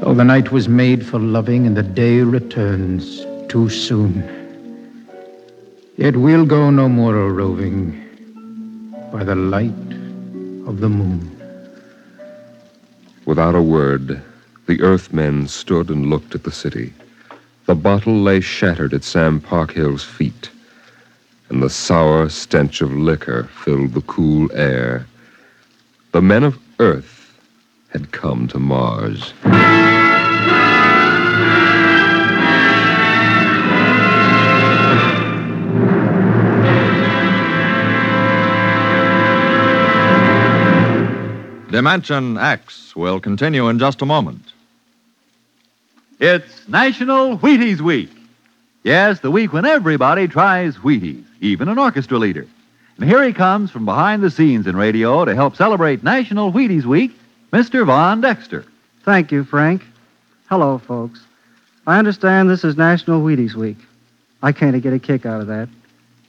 Though 0.01 0.13
the 0.13 0.23
night 0.23 0.51
was 0.51 0.69
made 0.69 1.05
for 1.05 1.19
loving 1.19 1.67
and 1.67 1.75
the 1.75 1.83
day 1.83 2.21
returns 2.21 3.25
too 3.49 3.69
soon. 3.69 4.23
Yet 5.97 6.15
we'll 6.15 6.45
go 6.45 6.69
no 6.69 6.87
more 6.87 7.15
a 7.17 7.29
roving 7.29 7.91
by 9.11 9.23
the 9.23 9.35
light 9.35 9.91
of 10.67 10.79
the 10.79 10.89
moon. 10.89 11.35
Without 13.25 13.55
a 13.55 13.61
word, 13.61 14.21
the 14.67 14.81
Earthmen 14.81 15.47
stood 15.47 15.89
and 15.89 16.09
looked 16.09 16.35
at 16.35 16.43
the 16.43 16.51
city. 16.51 16.93
The 17.65 17.75
bottle 17.75 18.21
lay 18.21 18.39
shattered 18.39 18.93
at 18.93 19.03
Sam 19.03 19.41
Parkhill's 19.41 20.03
feet, 20.03 20.49
and 21.49 21.63
the 21.63 21.69
sour 21.69 22.29
stench 22.29 22.81
of 22.81 22.93
liquor 22.93 23.43
filled 23.45 23.93
the 23.93 24.01
cool 24.01 24.51
air. 24.53 25.07
The 26.11 26.21
men 26.21 26.43
of 26.43 26.59
Earth 26.79 27.39
had 27.89 28.11
come 28.11 28.47
to 28.49 28.59
Mars. 28.59 29.33
Dimension 41.71 42.37
X 42.37 42.95
will 42.95 43.19
continue 43.19 43.69
in 43.69 43.79
just 43.79 44.01
a 44.01 44.05
moment. 44.05 44.53
It's 46.19 46.67
National 46.67 47.37
Wheaties 47.37 47.79
Week. 47.79 48.09
Yes, 48.83 49.21
the 49.21 49.31
week 49.31 49.53
when 49.53 49.65
everybody 49.65 50.27
tries 50.27 50.75
Wheaties, 50.77 51.28
even 51.41 51.69
an 51.69 51.79
orchestra 51.79 52.17
leader. 52.17 52.45
And 52.97 53.07
here 53.07 53.23
he 53.23 53.31
comes 53.31 53.71
from 53.71 53.85
behind 53.85 54.21
the 54.21 54.31
scenes 54.31 54.67
in 54.67 54.75
radio 54.75 55.23
to 55.23 55.33
help 55.35 55.55
celebrate 55.55 56.03
National 56.03 56.51
Wheaties 56.51 56.85
Week, 56.85 57.11
Mr. 57.53 57.85
Von 57.85 58.21
Dexter. 58.21 58.65
Thank 59.03 59.31
you, 59.31 59.43
Frank. 59.43 59.83
Hello, 60.49 60.77
folks. 60.77 61.21
I 61.87 61.97
understand 61.97 62.49
this 62.49 62.63
is 62.63 62.77
National 62.77 63.21
Wheaties 63.21 63.55
Week. 63.55 63.77
I 64.41 64.51
kind 64.51 64.81
get 64.81 64.93
a 64.93 64.99
kick 64.99 65.25
out 65.25 65.41
of 65.41 65.47
that. 65.47 65.69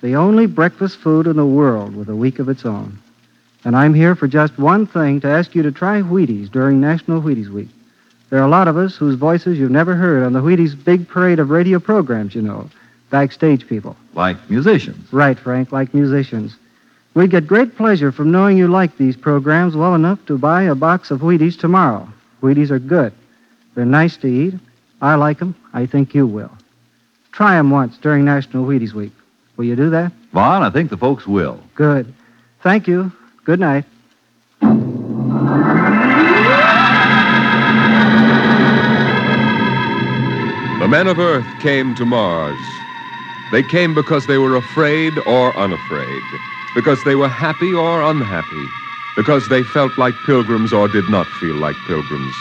The 0.00 0.16
only 0.16 0.46
breakfast 0.46 0.96
food 0.98 1.26
in 1.26 1.36
the 1.36 1.44
world 1.44 1.94
with 1.94 2.08
a 2.08 2.16
week 2.16 2.38
of 2.38 2.48
its 2.48 2.64
own. 2.64 2.98
And 3.64 3.76
I'm 3.76 3.92
here 3.92 4.14
for 4.14 4.26
just 4.26 4.58
one 4.58 4.86
thing 4.86 5.20
to 5.20 5.28
ask 5.28 5.54
you 5.54 5.62
to 5.62 5.72
try 5.72 6.00
Wheaties 6.00 6.50
during 6.50 6.80
National 6.80 7.20
Wheaties 7.20 7.50
Week. 7.50 7.68
There 8.30 8.38
are 8.38 8.46
a 8.46 8.48
lot 8.48 8.68
of 8.68 8.76
us 8.76 8.96
whose 8.96 9.16
voices 9.16 9.58
you've 9.58 9.70
never 9.70 9.94
heard 9.94 10.22
on 10.22 10.32
the 10.32 10.40
Wheaties 10.40 10.82
big 10.82 11.08
parade 11.08 11.38
of 11.38 11.50
radio 11.50 11.78
programs, 11.78 12.34
you 12.34 12.42
know. 12.42 12.70
Backstage 13.10 13.66
people. 13.66 13.96
Like 14.14 14.36
musicians. 14.48 15.12
Right, 15.12 15.38
Frank, 15.38 15.72
like 15.72 15.92
musicians. 15.92 16.56
We'd 17.14 17.30
get 17.30 17.46
great 17.46 17.76
pleasure 17.76 18.12
from 18.12 18.30
knowing 18.30 18.56
you 18.56 18.68
like 18.68 18.96
these 18.96 19.16
programs 19.16 19.76
well 19.76 19.94
enough 19.96 20.24
to 20.26 20.38
buy 20.38 20.62
a 20.62 20.76
box 20.76 21.10
of 21.10 21.20
Wheaties 21.20 21.58
tomorrow. 21.58 22.08
Wheaties 22.40 22.70
are 22.70 22.78
good. 22.78 23.12
They're 23.74 23.84
nice 23.84 24.16
to 24.18 24.28
eat. 24.28 24.54
I 25.02 25.16
like 25.16 25.40
them. 25.40 25.54
I 25.72 25.86
think 25.86 26.14
you 26.14 26.26
will. 26.26 26.52
Try 27.32 27.56
them 27.56 27.70
once 27.70 27.96
during 27.98 28.24
National 28.24 28.64
Wheaties 28.64 28.92
Week. 28.92 29.12
Will 29.56 29.64
you 29.64 29.76
do 29.76 29.90
that? 29.90 30.12
Von, 30.32 30.62
I 30.62 30.70
think 30.70 30.90
the 30.90 30.96
folks 30.96 31.26
will. 31.26 31.60
Good. 31.74 32.14
Thank 32.62 32.86
you. 32.86 33.10
Good 33.44 33.58
night. 33.60 33.84
The 40.80 40.88
men 40.88 41.08
of 41.08 41.18
Earth 41.18 41.46
came 41.60 41.94
to 41.96 42.06
Mars. 42.06 42.56
They 43.52 43.64
came 43.64 43.94
because 43.94 44.26
they 44.26 44.38
were 44.38 44.54
afraid 44.54 45.18
or 45.26 45.56
unafraid, 45.56 46.22
because 46.74 47.02
they 47.02 47.16
were 47.16 47.28
happy 47.28 47.72
or 47.72 48.00
unhappy, 48.02 48.66
because 49.16 49.48
they 49.48 49.64
felt 49.64 49.98
like 49.98 50.14
pilgrims 50.24 50.72
or 50.72 50.86
did 50.86 51.08
not 51.10 51.26
feel 51.26 51.56
like 51.56 51.74
pilgrims. 51.88 52.34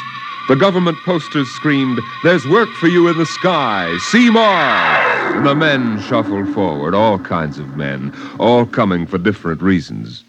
The 0.49 0.55
government 0.55 0.97
posters 1.05 1.47
screamed, 1.49 1.99
There's 2.23 2.47
work 2.47 2.69
for 2.79 2.87
you 2.87 3.07
in 3.07 3.17
the 3.17 3.25
sky. 3.25 3.97
See 4.09 4.29
more! 4.29 4.41
And 4.41 5.45
the 5.45 5.55
men 5.55 5.99
shuffled 6.01 6.53
forward, 6.53 6.93
all 6.93 7.17
kinds 7.17 7.57
of 7.57 7.75
men, 7.75 8.13
all 8.39 8.67
coming 8.67 9.07
for 9.07 9.17
different 9.17 9.61
reasons. 9.61 10.23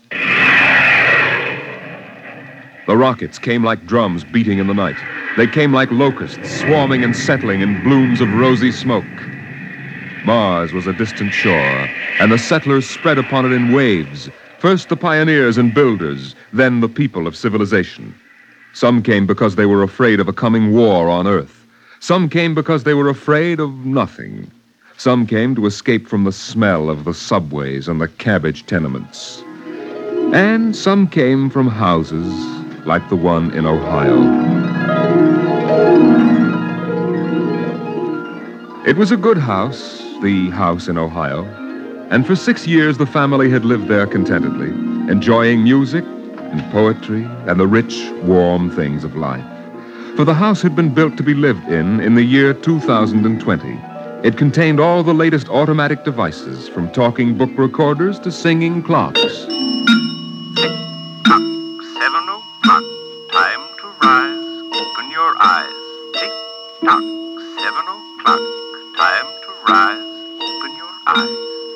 The 2.87 2.97
rockets 2.97 3.38
came 3.38 3.62
like 3.64 3.87
drums 3.87 4.25
beating 4.25 4.59
in 4.59 4.66
the 4.66 4.75
night. 4.75 4.97
They 5.37 5.47
came 5.47 5.73
like 5.73 5.90
locusts, 5.90 6.61
swarming 6.61 7.05
and 7.05 7.14
settling 7.14 7.61
in 7.61 7.83
blooms 7.83 8.21
of 8.21 8.33
rosy 8.35 8.73
smoke. 8.73 9.05
Mars 10.24 10.72
was 10.72 10.87
a 10.87 10.92
distant 10.92 11.33
shore, 11.33 11.88
and 12.20 12.30
the 12.30 12.38
settlers 12.38 12.88
spread 12.88 13.18
upon 13.18 13.46
it 13.46 13.52
in 13.52 13.72
waves. 13.72 14.28
First 14.59 14.88
the 14.88 14.96
pioneers 14.96 15.56
and 15.56 15.72
builders, 15.72 16.35
then 16.52 16.80
the 16.80 16.88
people 16.88 17.26
of 17.26 17.37
civilization. 17.37 18.14
Some 18.72 19.02
came 19.02 19.26
because 19.26 19.56
they 19.56 19.66
were 19.66 19.83
afraid 19.83 20.20
of 20.20 20.28
a 20.28 20.33
coming 20.33 20.72
war 20.72 21.09
on 21.09 21.26
Earth. 21.26 21.66
Some 22.00 22.28
came 22.28 22.54
because 22.54 22.85
they 22.85 22.94
were 22.94 23.09
afraid 23.09 23.61
of 23.61 23.85
nothing. 23.85 24.50
Some 24.96 25.26
came 25.26 25.54
to 25.54 25.66
escape 25.66 26.06
from 26.06 26.24
the 26.24 26.33
smell 26.33 26.90
of 26.90 27.04
the 27.04 27.14
subways 27.14 27.88
and 27.88 28.00
the 28.00 28.09
cabbage 28.09 28.66
tenements. 28.66 29.42
And 30.33 30.76
some 30.76 31.09
came 31.09 31.50
from 31.50 31.66
houses 31.68 32.33
like 32.87 33.09
the 33.09 33.16
one 33.16 33.50
in 33.52 33.66
Ohio. 33.66 34.20
It 38.87 38.96
was 38.96 39.11
a 39.11 39.16
good 39.16 39.38
house, 39.38 40.00
the 40.22 40.50
house 40.50 40.88
in 40.88 40.98
Ohio, 40.98 41.44
and 42.11 42.26
for 42.26 42.37
six 42.37 42.66
years 42.66 42.98
the 42.98 43.06
family 43.06 43.48
had 43.48 43.64
lived 43.64 43.88
there 43.88 44.06
contentedly, 44.06 44.68
enjoying 45.11 45.62
music 45.62 46.04
and 46.04 46.62
poetry 46.72 47.24
and 47.46 47.59
the 47.59 47.66
rich, 47.66 48.11
warm 48.24 48.70
things 48.70 49.04
of 49.04 49.16
life. 49.16 49.44
For 50.16 50.24
the 50.24 50.35
house 50.35 50.61
had 50.61 50.76
been 50.76 50.92
built 50.92 51.16
to 51.16 51.22
be 51.22 51.35
lived 51.35 51.66
in 51.68 52.00
in 52.00 52.14
the 52.14 52.22
year 52.22 52.52
2020. 52.52 53.78
It 54.22 54.37
contained 54.37 54.80
all 54.80 55.02
the 55.02 55.14
latest 55.14 55.48
automatic 55.48 56.04
devices, 56.04 56.68
from 56.68 56.92
talking 56.92 57.38
book 57.38 57.50
recorders 57.56 58.18
to 58.18 58.30
singing 58.30 58.83
clocks. 58.83 59.46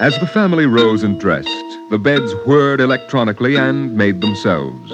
As 0.05 0.19
the 0.19 0.27
family 0.27 0.67
rose 0.67 1.03
and 1.03 1.19
dressed, 1.19 1.49
the 1.89 1.97
beds 1.97 2.31
whirred 2.45 2.83
electronically 2.83 3.57
and 3.57 3.97
made 3.97 4.21
themselves. 4.21 4.93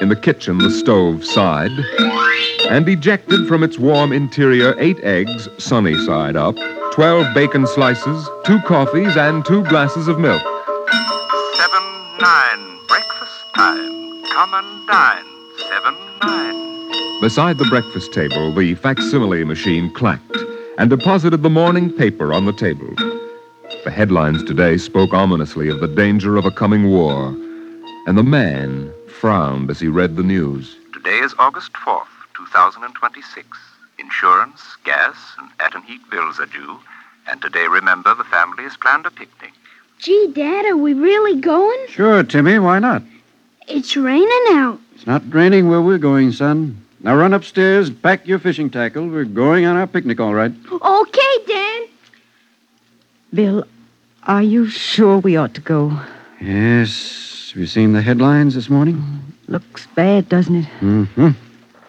In 0.00 0.08
the 0.08 0.14
kitchen, 0.14 0.58
the 0.58 0.70
stove 0.70 1.24
sighed 1.24 1.72
and 2.68 2.88
ejected 2.88 3.48
from 3.48 3.64
its 3.64 3.76
warm 3.76 4.12
interior 4.12 4.76
eight 4.78 5.00
eggs, 5.02 5.48
sunny 5.58 5.96
side 6.06 6.36
up, 6.36 6.54
12 6.92 7.34
bacon 7.34 7.66
slices, 7.66 8.30
two 8.44 8.60
coffees, 8.60 9.16
and 9.16 9.44
two 9.44 9.64
glasses 9.64 10.06
of 10.06 10.20
milk. 10.20 10.40
Seven, 11.56 11.82
nine, 12.20 12.78
breakfast 12.86 13.34
time. 13.56 14.22
Come 14.26 14.54
and 14.54 14.86
dine. 14.86 15.24
Seven, 15.58 15.96
nine. 16.22 17.20
Beside 17.20 17.58
the 17.58 17.66
breakfast 17.68 18.12
table, 18.12 18.54
the 18.54 18.76
facsimile 18.76 19.42
machine 19.42 19.92
clacked 19.92 20.36
and 20.78 20.88
deposited 20.88 21.42
the 21.42 21.50
morning 21.50 21.92
paper 21.92 22.32
on 22.32 22.46
the 22.46 22.52
table. 22.52 22.94
The 23.82 23.90
headlines 23.90 24.44
today 24.44 24.76
spoke 24.76 25.14
ominously 25.14 25.70
of 25.70 25.80
the 25.80 25.88
danger 25.88 26.36
of 26.36 26.44
a 26.44 26.50
coming 26.50 26.90
war, 26.90 27.28
and 28.06 28.18
the 28.18 28.22
man 28.22 28.92
frowned 29.08 29.70
as 29.70 29.80
he 29.80 29.88
read 29.88 30.16
the 30.16 30.22
news. 30.22 30.76
Today 30.92 31.18
is 31.20 31.34
August 31.38 31.72
4th, 31.72 32.04
2026. 32.36 33.46
Insurance, 33.98 34.76
gas, 34.84 35.16
and 35.38 35.48
atom 35.60 35.82
heat 35.84 36.02
bills 36.10 36.38
are 36.38 36.46
due. 36.46 36.78
And 37.26 37.40
today, 37.40 37.68
remember, 37.68 38.14
the 38.14 38.24
family 38.24 38.64
has 38.64 38.76
planned 38.76 39.06
a 39.06 39.10
picnic. 39.10 39.52
Gee, 39.98 40.30
Dad, 40.34 40.66
are 40.66 40.76
we 40.76 40.92
really 40.92 41.40
going? 41.40 41.86
Sure, 41.88 42.22
Timmy, 42.22 42.58
why 42.58 42.80
not? 42.80 43.02
It's 43.66 43.96
raining 43.96 44.28
out. 44.50 44.78
It's 44.94 45.06
not 45.06 45.22
raining 45.32 45.70
where 45.70 45.80
we're 45.80 45.96
going, 45.96 46.32
son. 46.32 46.84
Now 47.02 47.16
run 47.16 47.32
upstairs, 47.32 47.88
pack 47.88 48.26
your 48.28 48.40
fishing 48.40 48.68
tackle. 48.68 49.08
We're 49.08 49.24
going 49.24 49.64
on 49.64 49.76
our 49.76 49.86
picnic, 49.86 50.20
all 50.20 50.34
right. 50.34 50.52
Okay, 50.70 51.44
Dad. 51.46 51.88
Bill, 53.32 53.64
are 54.24 54.42
you 54.42 54.68
sure 54.68 55.18
we 55.18 55.36
ought 55.36 55.54
to 55.54 55.60
go? 55.60 55.98
Yes. 56.40 57.50
Have 57.52 57.60
you 57.60 57.66
seen 57.66 57.92
the 57.92 58.02
headlines 58.02 58.54
this 58.54 58.68
morning? 58.68 59.02
Looks 59.46 59.86
bad, 59.94 60.28
doesn't 60.28 60.56
it? 60.56 60.66
Mm-hmm. 60.80 61.30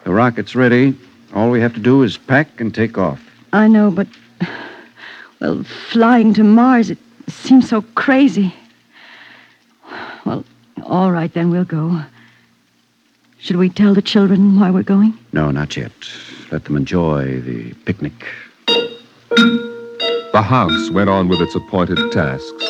The 0.03 0.11
rocket's 0.11 0.55
ready. 0.55 0.95
All 1.33 1.49
we 1.49 1.61
have 1.61 1.73
to 1.73 1.79
do 1.79 2.03
is 2.03 2.17
pack 2.17 2.59
and 2.59 2.73
take 2.73 2.97
off. 2.97 3.21
I 3.53 3.67
know, 3.67 3.91
but. 3.91 4.07
Well, 5.39 5.63
flying 5.63 6.35
to 6.35 6.43
Mars, 6.43 6.91
it 6.91 6.99
seems 7.27 7.67
so 7.67 7.81
crazy. 7.95 8.53
Well, 10.23 10.45
all 10.83 11.11
right, 11.11 11.33
then 11.33 11.49
we'll 11.49 11.63
go. 11.63 12.03
Should 13.39 13.55
we 13.55 13.69
tell 13.69 13.95
the 13.95 14.03
children 14.03 14.59
why 14.59 14.69
we're 14.69 14.83
going? 14.83 15.17
No, 15.33 15.49
not 15.49 15.75
yet. 15.75 15.91
Let 16.51 16.65
them 16.65 16.77
enjoy 16.77 17.41
the 17.41 17.73
picnic. 17.85 18.13
The 20.33 20.41
house 20.41 20.89
went 20.91 21.09
on 21.09 21.27
with 21.27 21.41
its 21.41 21.55
appointed 21.55 21.97
tasks. 22.13 22.63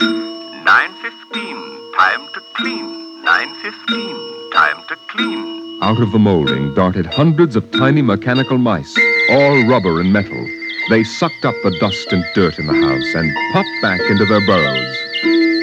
9.15, 0.00 1.98
time 1.98 2.26
to 2.32 2.40
clean. 2.54 3.22
9.15, 3.22 4.50
time 4.50 4.82
to 4.88 4.96
clean. 5.08 5.82
Out 5.82 6.00
of 6.00 6.12
the 6.12 6.18
molding 6.18 6.72
darted 6.72 7.04
hundreds 7.04 7.56
of 7.56 7.70
tiny 7.72 8.00
mechanical 8.00 8.56
mice, 8.56 8.96
all 9.28 9.66
rubber 9.68 10.00
and 10.00 10.14
metal. 10.14 10.48
They 10.88 11.04
sucked 11.04 11.44
up 11.44 11.54
the 11.62 11.76
dust 11.78 12.10
and 12.10 12.24
dirt 12.34 12.58
in 12.58 12.68
the 12.68 12.72
house 12.72 13.14
and 13.14 13.30
popped 13.52 13.82
back 13.82 14.00
into 14.00 14.24
their 14.24 14.46
burrows. 14.46 14.96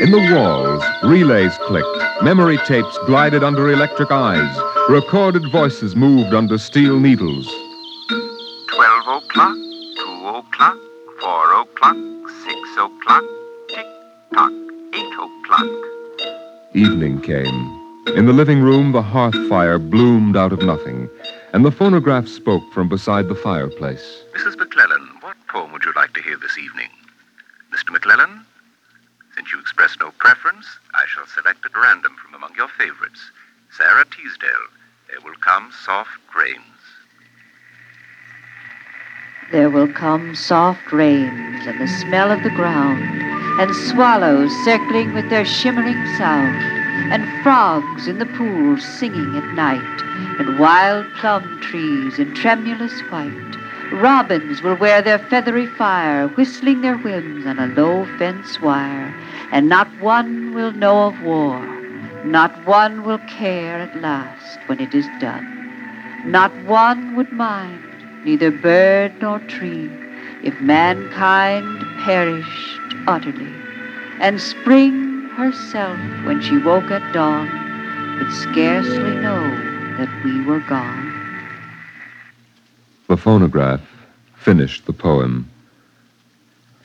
In 0.04 0.12
the 0.12 0.36
walls, 0.36 0.84
relays 1.04 1.58
clicked, 1.65 2.23
memory 2.23 2.60
tapes 2.67 2.99
glided 3.08 3.43
under 3.43 3.71
electric 3.71 4.12
eyes, 4.12 4.56
recorded 4.89 5.51
voices 5.51 5.95
moved 5.95 6.36
under 6.36 6.60
steel 6.60 6.99
needles. 6.99 7.47
12 8.67 9.23
o'clock, 9.23 9.56
2 9.56 10.27
o'clock, 10.27 10.77
4 11.22 11.62
o'clock, 11.62 11.98
6 12.46 12.58
o'clock, 12.80 13.24
tick 13.70 13.86
tock, 14.34 14.52
8 14.92 15.06
o'clock. 15.14 15.70
Evening 16.74 17.22
came. 17.22 17.46
In 18.18 18.26
the 18.26 18.34
living 18.34 18.64
room, 18.64 18.92
the 18.92 19.04
hearth 19.04 19.38
fire 19.48 19.78
bloomed 19.78 20.36
out 20.36 20.52
of 20.52 20.64
nothing, 20.64 21.08
and 21.54 21.64
the 21.64 21.72
phonograph 21.72 22.28
spoke 22.28 22.64
from 22.74 22.90
beside 22.90 23.28
the 23.28 23.36
fireplace. 23.36 24.24
Mrs. 24.36 24.58
McClellan, 24.58 25.10
what 25.20 25.38
poem 25.48 25.72
would 25.72 25.86
you 25.86 25.94
like 25.96 26.12
to 26.16 26.24
hear 26.24 26.38
this 26.38 26.58
evening? 26.58 26.90
Mr. 27.72 27.92
McClellan? 27.92 28.44
Since 29.36 29.54
you 29.54 29.60
express 29.60 29.96
no 30.00 30.10
preference, 30.18 30.66
I 30.96 31.06
shall 31.08 31.28
select 31.28 31.64
at 31.64 31.78
random 31.78 32.16
from 32.16 32.34
among 32.34 32.56
your 32.56 32.70
favorites. 32.80 33.22
Sara 33.78 34.06
Teasdale, 34.06 34.68
There 35.08 35.22
Will 35.24 35.38
Come 35.40 35.72
Soft 35.86 36.10
Rains. 36.36 36.81
There 39.52 39.70
will 39.70 39.92
come 39.92 40.34
soft 40.34 40.94
rains 40.94 41.68
and 41.68 41.82
the 41.82 41.88
smell 41.88 42.32
of 42.32 42.42
the 42.42 42.50
ground, 42.52 43.04
and 43.60 43.76
swallows 43.76 44.50
circling 44.64 45.14
with 45.14 45.30
their 45.30 45.44
shimmering 45.44 46.06
sound, 46.16 46.56
and 47.12 47.44
frogs 47.44 48.08
in 48.08 48.18
the 48.18 48.26
pools 48.28 48.82
singing 48.82 49.36
at 49.36 49.54
night, 49.54 50.02
and 50.40 50.58
wild 50.58 51.06
plum 51.16 51.60
trees 51.62 52.18
in 52.18 52.34
tremulous 52.34 52.98
white. 53.12 53.58
Robins 53.92 54.62
will 54.62 54.78
wear 54.78 55.02
their 55.02 55.20
feathery 55.20 55.68
fire, 55.68 56.30
whistling 56.30 56.80
their 56.80 56.98
whims 56.98 57.46
on 57.46 57.60
a 57.60 57.68
low 57.68 58.06
fence 58.18 58.62
wire, 58.62 59.14
and 59.52 59.68
not 59.68 59.90
one 60.00 60.54
will 60.54 60.72
know 60.72 61.08
of 61.08 61.22
war, 61.24 61.60
not 62.24 62.66
one 62.66 63.04
will 63.04 63.20
care 63.28 63.80
at 63.80 64.00
last 64.00 64.60
when 64.68 64.80
it 64.80 64.96
is 64.96 65.08
done. 65.20 65.46
Not 66.26 66.56
one 66.64 67.18
would 67.18 67.34
mind, 67.34 67.90
neither 68.24 68.52
bird 68.52 69.14
nor 69.22 69.40
tree, 69.40 69.90
if 70.44 70.60
mankind 70.62 71.80
perished 72.04 72.96
utterly. 73.08 73.54
And 74.20 74.40
spring 74.40 75.30
herself, 75.36 75.98
when 76.26 76.42
she 76.42 76.58
woke 76.58 76.92
at 76.92 77.14
dawn, 77.14 77.50
would 78.20 78.32
scarcely 78.34 79.16
know 79.16 79.50
that 79.98 80.10
we 80.24 80.44
were 80.46 80.60
gone. 80.62 81.10
The 83.08 83.18
phonograph 83.18 83.82
finished 84.36 84.86
the 84.86 84.94
poem, 84.94 85.50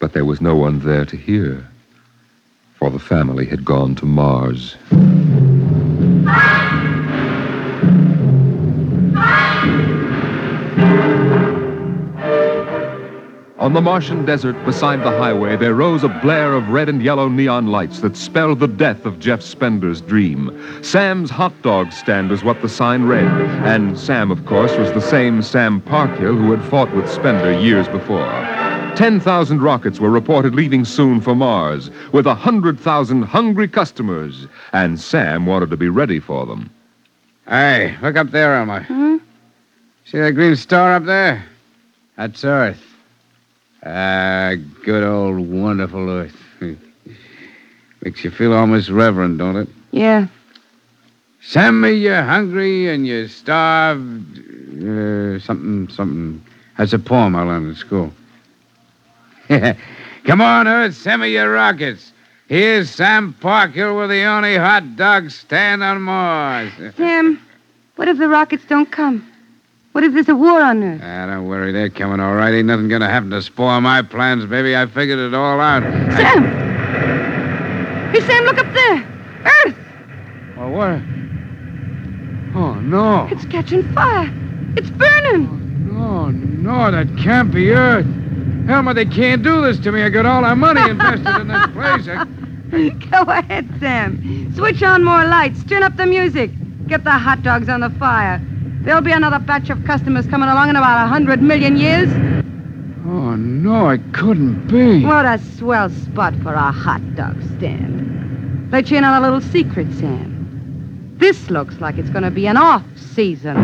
but 0.00 0.12
there 0.12 0.24
was 0.24 0.40
no 0.40 0.56
one 0.56 0.80
there 0.80 1.04
to 1.04 1.16
hear, 1.16 1.68
for 2.76 2.90
the 2.90 2.98
family 2.98 3.46
had 3.46 3.64
gone 3.64 3.94
to 3.96 4.06
Mars. 4.06 4.76
On 13.66 13.72
the 13.72 13.80
Martian 13.80 14.24
desert 14.24 14.54
beside 14.64 15.00
the 15.00 15.18
highway, 15.18 15.56
there 15.56 15.74
rose 15.74 16.04
a 16.04 16.08
blare 16.08 16.52
of 16.52 16.68
red 16.68 16.88
and 16.88 17.02
yellow 17.02 17.28
neon 17.28 17.66
lights 17.66 17.98
that 17.98 18.16
spelled 18.16 18.60
the 18.60 18.68
death 18.68 19.04
of 19.04 19.18
Jeff 19.18 19.42
Spender's 19.42 20.00
dream. 20.00 20.56
Sam's 20.84 21.30
hot 21.30 21.52
dog 21.62 21.92
stand 21.92 22.30
was 22.30 22.44
what 22.44 22.62
the 22.62 22.68
sign 22.68 23.06
read, 23.06 23.26
and 23.66 23.98
Sam, 23.98 24.30
of 24.30 24.46
course, 24.46 24.76
was 24.76 24.92
the 24.92 25.00
same 25.00 25.42
Sam 25.42 25.80
Parkhill 25.80 26.36
who 26.36 26.52
had 26.52 26.62
fought 26.70 26.94
with 26.94 27.10
Spender 27.10 27.58
years 27.58 27.88
before. 27.88 28.30
10,000 28.94 29.60
rockets 29.60 29.98
were 29.98 30.10
reported 30.10 30.54
leaving 30.54 30.84
soon 30.84 31.20
for 31.20 31.34
Mars, 31.34 31.90
with 32.12 32.24
100,000 32.24 33.22
hungry 33.22 33.66
customers, 33.66 34.46
and 34.74 35.00
Sam 35.00 35.44
wanted 35.44 35.70
to 35.70 35.76
be 35.76 35.88
ready 35.88 36.20
for 36.20 36.46
them. 36.46 36.70
Hey, 37.48 37.96
look 38.00 38.14
up 38.14 38.30
there, 38.30 38.54
Elma. 38.54 38.84
Hmm? 38.84 39.16
See 40.04 40.18
that 40.18 40.36
green 40.36 40.54
star 40.54 40.92
up 40.92 41.04
there? 41.04 41.44
That's 42.16 42.44
Earth. 42.44 42.85
Ah, 43.84 44.52
good 44.84 45.02
old 45.02 45.38
wonderful 45.48 46.08
Earth. 46.08 46.36
Makes 48.02 48.24
you 48.24 48.30
feel 48.30 48.52
almost 48.52 48.88
reverent, 48.88 49.38
don't 49.38 49.56
it? 49.56 49.68
Yeah. 49.90 50.28
Send 51.40 51.80
me 51.80 51.92
you're 51.92 52.22
hungry 52.22 52.88
and 52.88 53.06
you're 53.06 53.28
starved. 53.28 54.38
Uh, 54.38 55.38
something, 55.40 55.88
something. 55.90 56.44
That's 56.76 56.92
a 56.92 56.98
poem 56.98 57.36
I 57.36 57.42
learned 57.42 57.68
in 57.68 57.74
school. 57.76 58.12
Come 60.24 60.40
on, 60.40 60.66
Earth, 60.66 60.96
send 60.96 61.22
me 61.22 61.32
your 61.32 61.50
rockets. 61.52 62.12
Here's 62.48 62.90
Sam 62.90 63.32
Parkhill 63.40 63.96
with 63.96 64.10
the 64.10 64.22
only 64.24 64.56
hot 64.56 64.96
dog 64.96 65.30
stand 65.30 65.82
on 65.82 66.02
Mars. 66.02 66.72
Sam, 66.96 67.40
what 67.96 68.08
if 68.08 68.18
the 68.18 68.28
rockets 68.28 68.64
don't 68.66 68.90
come? 68.90 69.26
What 69.96 70.04
if 70.04 70.12
there's 70.12 70.28
a 70.28 70.36
war 70.36 70.60
on 70.60 70.84
Earth? 70.84 71.00
Ah, 71.02 71.24
don't 71.24 71.46
worry, 71.46 71.72
they're 71.72 71.88
coming 71.88 72.20
all 72.20 72.34
right. 72.34 72.52
Ain't 72.52 72.66
nothing 72.66 72.86
gonna 72.86 73.08
happen 73.08 73.30
to 73.30 73.40
spoil 73.40 73.80
my 73.80 74.02
plans, 74.02 74.44
baby. 74.44 74.76
I 74.76 74.84
figured 74.84 75.18
it 75.18 75.32
all 75.32 75.58
out. 75.58 75.82
Sam! 76.12 76.44
Hey, 78.12 78.20
Sam, 78.20 78.44
look 78.44 78.58
up 78.58 78.70
there! 78.74 78.96
Earth! 79.64 79.74
Oh, 80.58 80.68
what? 80.68 81.00
Oh, 82.54 82.74
no. 82.74 83.26
It's 83.30 83.46
catching 83.46 83.90
fire. 83.94 84.30
It's 84.76 84.90
burning. 84.90 85.88
No, 85.90 86.28
no, 86.28 86.90
that 86.90 87.08
can't 87.16 87.50
be 87.50 87.70
Earth. 87.70 88.04
Helma, 88.66 88.92
they 88.92 89.06
can't 89.06 89.42
do 89.42 89.62
this 89.62 89.78
to 89.78 89.92
me. 89.92 90.02
I 90.02 90.10
got 90.10 90.26
all 90.26 90.44
our 90.44 90.56
money 90.56 90.90
invested 90.90 91.40
in 91.40 91.48
this 91.48 91.66
place. 91.68 92.06
I... 92.70 92.90
Go 93.10 93.22
ahead, 93.32 93.66
Sam. 93.80 94.52
Switch 94.54 94.82
on 94.82 95.04
more 95.04 95.24
lights. 95.24 95.64
Turn 95.64 95.82
up 95.82 95.96
the 95.96 96.04
music. 96.04 96.50
Get 96.86 97.02
the 97.02 97.12
hot 97.12 97.42
dogs 97.42 97.70
on 97.70 97.80
the 97.80 97.88
fire. 97.88 98.42
There'll 98.86 99.02
be 99.02 99.10
another 99.10 99.40
batch 99.40 99.68
of 99.68 99.82
customers 99.82 100.28
coming 100.28 100.48
along 100.48 100.68
in 100.68 100.76
about 100.76 101.04
a 101.04 101.08
hundred 101.08 101.42
million 101.42 101.76
years. 101.76 102.08
Oh, 103.04 103.34
no, 103.34 103.88
it 103.90 104.00
couldn't 104.14 104.68
be. 104.68 105.04
What 105.04 105.26
a 105.26 105.40
swell 105.58 105.90
spot 105.90 106.36
for 106.36 106.54
a 106.54 106.70
hot 106.70 107.16
dog 107.16 107.36
stand. 107.56 108.70
Let 108.70 108.88
you 108.88 108.98
in 108.98 109.02
on 109.02 109.20
a 109.20 109.26
little 109.26 109.40
secret, 109.40 109.92
Sam. 109.94 111.16
This 111.18 111.50
looks 111.50 111.80
like 111.80 111.98
it's 111.98 112.10
going 112.10 112.22
to 112.22 112.30
be 112.30 112.46
an 112.46 112.56
off 112.56 112.84
season. 112.94 113.56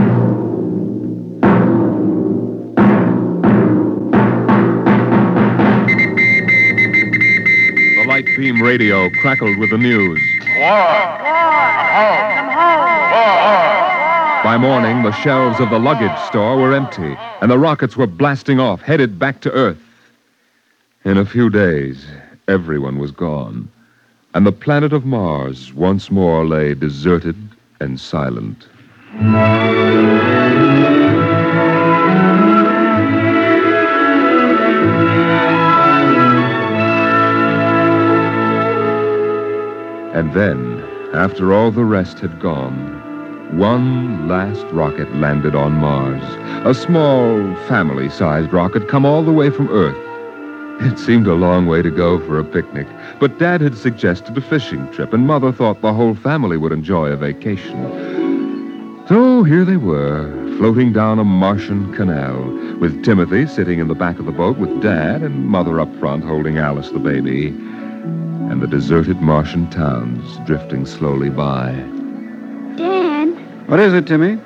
Light 8.09 8.27
beam 8.37 8.61
radio 8.61 9.09
crackled 9.21 9.57
with 9.59 9.71
the 9.71 9.79
news. 9.79 10.21
War! 10.59 10.69
War! 11.23 11.43
War! 11.95 12.41
By 14.53 14.59
morning, 14.59 15.03
the 15.03 15.12
shelves 15.12 15.61
of 15.61 15.71
the 15.71 15.79
luggage 15.79 16.19
store 16.27 16.59
were 16.59 16.75
empty, 16.75 17.17
and 17.41 17.51
the 17.51 17.59
rockets 17.59 17.97
were 17.97 18.07
blasting 18.07 18.61
off, 18.61 18.83
headed 18.83 19.19
back 19.19 19.41
to 19.41 19.51
Earth. 19.51 19.81
In 21.07 21.17
a 21.17 21.25
few 21.25 21.49
days, 21.49 22.05
everyone 22.49 22.99
was 22.99 23.12
gone, 23.12 23.71
and 24.35 24.45
the 24.45 24.53
planet 24.53 24.93
of 24.93 25.07
Mars 25.07 25.73
once 25.73 26.11
more 26.11 26.45
lay 26.45 26.75
deserted 26.75 27.35
and 27.81 27.99
silent. 27.99 28.69
And 40.15 40.35
then, 40.35 40.85
after 41.15 41.55
all 41.55 41.71
the 41.71 41.87
rest 41.87 42.19
had 42.19 42.38
gone, 42.38 43.02
one 43.53 44.29
last 44.29 44.65
rocket 44.73 45.15
landed 45.17 45.55
on 45.55 45.73
Mars. 45.73 46.23
A 46.67 46.75
small, 46.75 47.55
family 47.67 48.09
sized 48.09 48.53
rocket 48.53 48.88
come 48.88 49.05
all 49.05 49.23
the 49.23 49.33
way 49.33 49.51
from 49.51 49.69
Earth. 49.69 49.97
It 50.81 50.99
seemed 50.99 51.27
a 51.27 51.35
long 51.35 51.67
way 51.67 51.83
to 51.83 51.91
go 51.91 52.19
for 52.27 52.38
a 52.38 52.45
picnic, 52.45 52.87
but 53.21 53.38
Dad 53.38 53.61
had 53.61 53.77
suggested 53.77 54.37
a 54.37 54.41
fishing 54.41 54.91
trip, 54.91 55.12
and 55.12 55.27
Mother 55.27 55.53
thought 55.53 55.81
the 55.81 55.93
whole 55.93 56.15
family 56.15 56.57
would 56.57 56.73
enjoy 56.73 57.11
a 57.11 57.17
vacation. 57.17 59.05
So 59.07 59.45
here 59.45 59.65
they 59.65 59.77
were, 59.77 60.33
floating 60.57 60.93
down 60.93 61.19
a 61.19 61.25
Martian 61.25 61.93
canal, 61.95 62.43
with 62.79 63.05
Timothy 63.05 63.47
sitting 63.47 63.79
in 63.79 63.88
the 63.88 63.95
back 63.95 64.19
of 64.19 64.25
the 64.25 64.33
boat 64.33 64.57
with 64.57 64.83
Dad 64.83 65.23
and 65.23 65.47
Mother 65.47 65.79
up 65.79 65.95
front 65.97 66.25
holding 66.25 66.57
Alice 66.57 66.91
the 66.91 66.99
baby, 66.99 67.49
and 67.49 68.62
the 68.62 68.67
deserted 68.67 69.21
Martian 69.21 69.69
towns 69.71 70.38
drifting 70.47 70.87
slowly 70.87 71.31
by. 71.31 71.73
Dad, 72.77 73.12
What 73.66 73.81
is 73.81 73.94
it, 73.94 74.07
Timmy? 74.07 74.38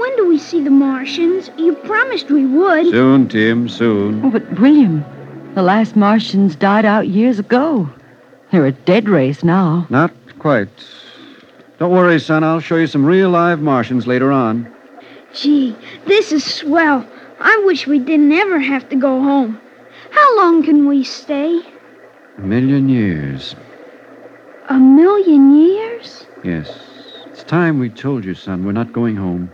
when 0.00 0.16
do 0.16 0.26
we 0.26 0.38
see 0.38 0.62
the 0.64 0.70
Martians? 0.70 1.50
You 1.58 1.74
promised 1.74 2.30
we 2.30 2.46
would. 2.46 2.86
Soon, 2.86 3.28
Tim, 3.28 3.68
soon. 3.68 4.24
Oh, 4.24 4.30
but 4.30 4.58
William, 4.58 5.04
the 5.54 5.62
last 5.62 5.94
Martians 5.94 6.56
died 6.56 6.86
out 6.86 7.06
years 7.08 7.38
ago. 7.38 7.88
They're 8.50 8.64
a 8.66 8.72
dead 8.72 9.08
race 9.10 9.44
now. 9.44 9.86
Not 9.90 10.10
quite. 10.38 10.68
Don't 11.78 11.92
worry, 11.92 12.18
son. 12.18 12.44
I'll 12.44 12.60
show 12.60 12.76
you 12.76 12.86
some 12.86 13.04
real 13.04 13.28
live 13.28 13.60
Martians 13.60 14.06
later 14.06 14.32
on. 14.32 14.72
Gee, 15.34 15.76
this 16.06 16.32
is 16.32 16.44
swell. 16.44 17.06
I 17.38 17.62
wish 17.66 17.86
we 17.86 17.98
didn't 17.98 18.32
ever 18.32 18.58
have 18.58 18.88
to 18.88 18.96
go 18.96 19.22
home. 19.22 19.60
How 20.10 20.36
long 20.38 20.62
can 20.62 20.88
we 20.88 21.04
stay? 21.04 21.60
A 22.38 22.40
million 22.40 22.88
years. 22.88 23.54
A 24.70 24.78
million 24.78 25.54
years? 25.56 26.26
Yes. 26.42 26.89
Time 27.50 27.80
we 27.80 27.88
told 27.88 28.24
you, 28.24 28.36
son. 28.36 28.64
We're 28.64 28.70
not 28.70 28.92
going 28.92 29.16
home. 29.16 29.50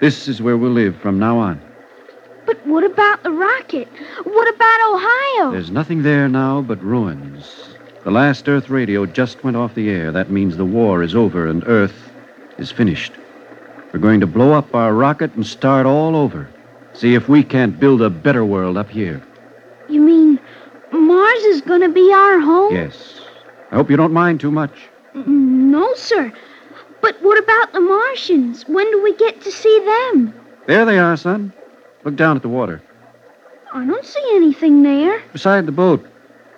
This 0.00 0.26
is 0.26 0.42
where 0.42 0.56
we'll 0.56 0.72
live 0.72 0.96
from 0.96 1.16
now 1.16 1.38
on. 1.38 1.62
But 2.44 2.66
what 2.66 2.82
about 2.82 3.22
the 3.22 3.30
rocket? 3.30 3.86
What 4.24 4.52
about 4.52 4.92
Ohio? 4.92 5.52
There's 5.52 5.70
nothing 5.70 6.02
there 6.02 6.28
now 6.28 6.60
but 6.60 6.82
ruins. 6.82 7.68
The 8.02 8.10
last 8.10 8.48
Earth 8.48 8.68
radio 8.68 9.06
just 9.06 9.44
went 9.44 9.56
off 9.56 9.76
the 9.76 9.90
air. 9.90 10.10
That 10.10 10.32
means 10.32 10.56
the 10.56 10.64
war 10.64 11.04
is 11.04 11.14
over 11.14 11.46
and 11.46 11.62
Earth 11.68 11.94
is 12.58 12.72
finished. 12.72 13.12
We're 13.92 14.00
going 14.00 14.18
to 14.18 14.26
blow 14.26 14.52
up 14.52 14.74
our 14.74 14.92
rocket 14.92 15.36
and 15.36 15.46
start 15.46 15.86
all 15.86 16.16
over. 16.16 16.48
See 16.94 17.14
if 17.14 17.28
we 17.28 17.44
can't 17.44 17.78
build 17.78 18.02
a 18.02 18.10
better 18.10 18.44
world 18.44 18.76
up 18.76 18.90
here. 18.90 19.22
You 19.88 20.00
mean 20.00 20.40
Mars 20.90 21.42
is 21.44 21.60
gonna 21.60 21.90
be 21.90 22.12
our 22.12 22.40
home? 22.40 22.74
Yes. 22.74 23.20
I 23.70 23.76
hope 23.76 23.88
you 23.88 23.96
don't 23.96 24.12
mind 24.12 24.40
too 24.40 24.50
much. 24.50 24.88
Mm, 25.14 25.70
No, 25.70 25.94
sir. 25.94 26.32
But 27.04 27.20
what 27.20 27.38
about 27.38 27.74
the 27.74 27.80
Martians? 27.80 28.66
When 28.66 28.90
do 28.90 29.02
we 29.02 29.14
get 29.16 29.42
to 29.42 29.52
see 29.52 29.78
them? 29.84 30.32
There 30.66 30.86
they 30.86 30.98
are, 30.98 31.18
son. 31.18 31.52
Look 32.02 32.16
down 32.16 32.34
at 32.36 32.40
the 32.40 32.48
water. 32.48 32.80
I 33.74 33.84
don't 33.84 34.06
see 34.06 34.26
anything 34.32 34.82
there. 34.82 35.22
Beside 35.30 35.66
the 35.66 35.72
boat. 35.72 36.02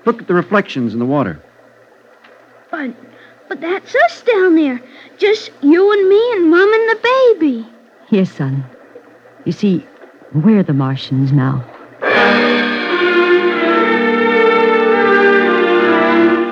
Look 0.05 0.23
at 0.23 0.29
the 0.29 0.35
reflections 0.35 0.93
in 0.93 1.01
the 1.01 1.05
water. 1.05 1.43
But 2.71 2.95
but 3.49 3.61
that's 3.61 3.93
us 3.93 4.23
down 4.23 4.55
there. 4.55 4.81
Just 5.19 5.51
you 5.63 5.93
and 5.93 6.09
me 6.09 6.33
and 6.35 6.49
Mom 6.49 6.73
and 6.73 6.91
the 6.91 7.35
baby. 7.35 7.67
Yes, 8.11 8.31
son. 8.31 8.65
You 9.47 9.51
see, 9.51 9.85
we're 10.33 10.63
the 10.63 10.75
Martians 10.75 11.33
now. 11.33 11.65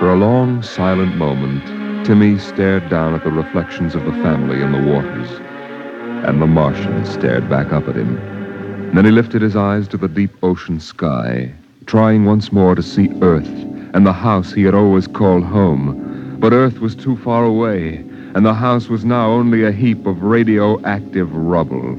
For 0.01 0.11
a 0.11 0.17
long, 0.17 0.65
silent 0.65 1.15
moment, 1.15 1.74
Timmy 2.05 2.39
stared 2.39 2.89
down 2.91 3.15
at 3.15 3.25
the 3.25 3.31
reflections 3.31 3.95
of 3.95 4.05
the 4.05 4.13
family 4.23 4.61
in 4.61 4.73
the 4.73 4.93
waters, 4.93 5.29
and 6.29 6.41
the 6.41 6.47
Martian 6.47 7.05
stared 7.07 7.49
back 7.49 7.73
up 7.73 7.89
at 7.89 7.97
him. 7.97 8.15
Then 8.95 9.07
he 9.07 9.11
lifted 9.11 9.41
his 9.41 9.57
eyes 9.57 9.89
to 9.89 9.97
the 9.97 10.09
deep 10.09 10.31
ocean 10.43 10.81
sky, 10.81 11.51
trying 11.87 12.27
once 12.27 12.53
more 12.53 12.75
to 12.75 12.83
see 12.83 13.09
Earth 13.23 13.49
and 13.95 14.05
the 14.05 14.13
house 14.13 14.53
he 14.53 14.65
had 14.65 14.75
always 14.75 15.07
called 15.07 15.45
home. 15.45 16.37
But 16.41 16.53
Earth 16.53 16.81
was 16.81 16.95
too 16.95 17.17
far 17.17 17.45
away, 17.45 18.05
and 18.35 18.45
the 18.45 18.53
house 18.53 18.89
was 18.89 19.05
now 19.05 19.31
only 19.31 19.65
a 19.65 19.73
heap 19.73 20.05
of 20.05 20.23
radioactive 20.23 21.33
rubble. 21.35 21.97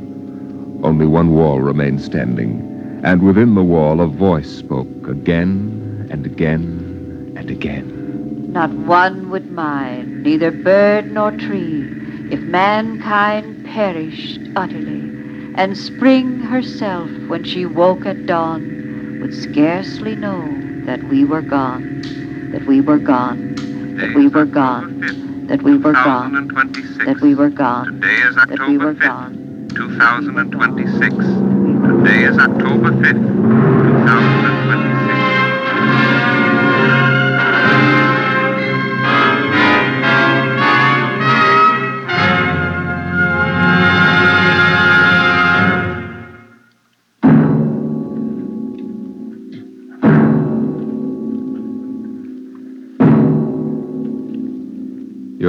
Only 0.85 1.07
one 1.07 1.31
wall 1.31 1.61
remained 1.61 2.01
standing, 2.01 3.01
and 3.03 3.23
within 3.23 3.55
the 3.55 3.63
wall 3.63 4.01
a 4.01 4.07
voice 4.07 4.49
spoke 4.49 5.07
again 5.07 6.07
and 6.11 6.25
again 6.25 7.33
and 7.37 7.49
again. 7.49 7.94
Not 8.55 8.71
one 8.73 9.29
would 9.31 9.51
mind, 9.51 10.23
neither 10.23 10.51
bird 10.51 11.11
nor 11.11 11.31
tree, 11.31 11.83
if 12.31 12.41
mankind 12.47 13.63
perished 13.65 14.39
utterly, 14.55 15.11
and 15.55 15.77
spring 15.77 16.39
herself, 16.39 17.11
when 17.27 17.43
she 17.43 17.65
woke 17.65 18.05
at 18.07 18.25
dawn, 18.25 19.19
would 19.21 19.33
scarcely 19.33 20.15
know 20.15 20.47
that 20.85 21.03
we 21.03 21.25
were 21.25 21.41
gone, 21.41 22.49
that 22.53 22.65
we 22.67 22.81
were 22.81 22.99
gone, 22.99 23.95
that 23.99 24.15
we 24.15 24.29
were 24.29 24.45
gone, 24.45 25.01
that 25.49 25.63
we 25.63 25.77
were 25.77 25.93
gone, 25.93 26.39
that 27.05 27.21
we 27.21 27.35
were 27.35 27.49
gone, 27.49 27.99
that 27.99 28.67
we 28.67 28.77
were 28.77 28.93
gone. 28.93 29.67
2026. 29.75 31.13
Today 31.13 32.23
is 32.23 32.37
October 32.39 32.91
5th, 32.91 33.25
2026. 33.91 35.24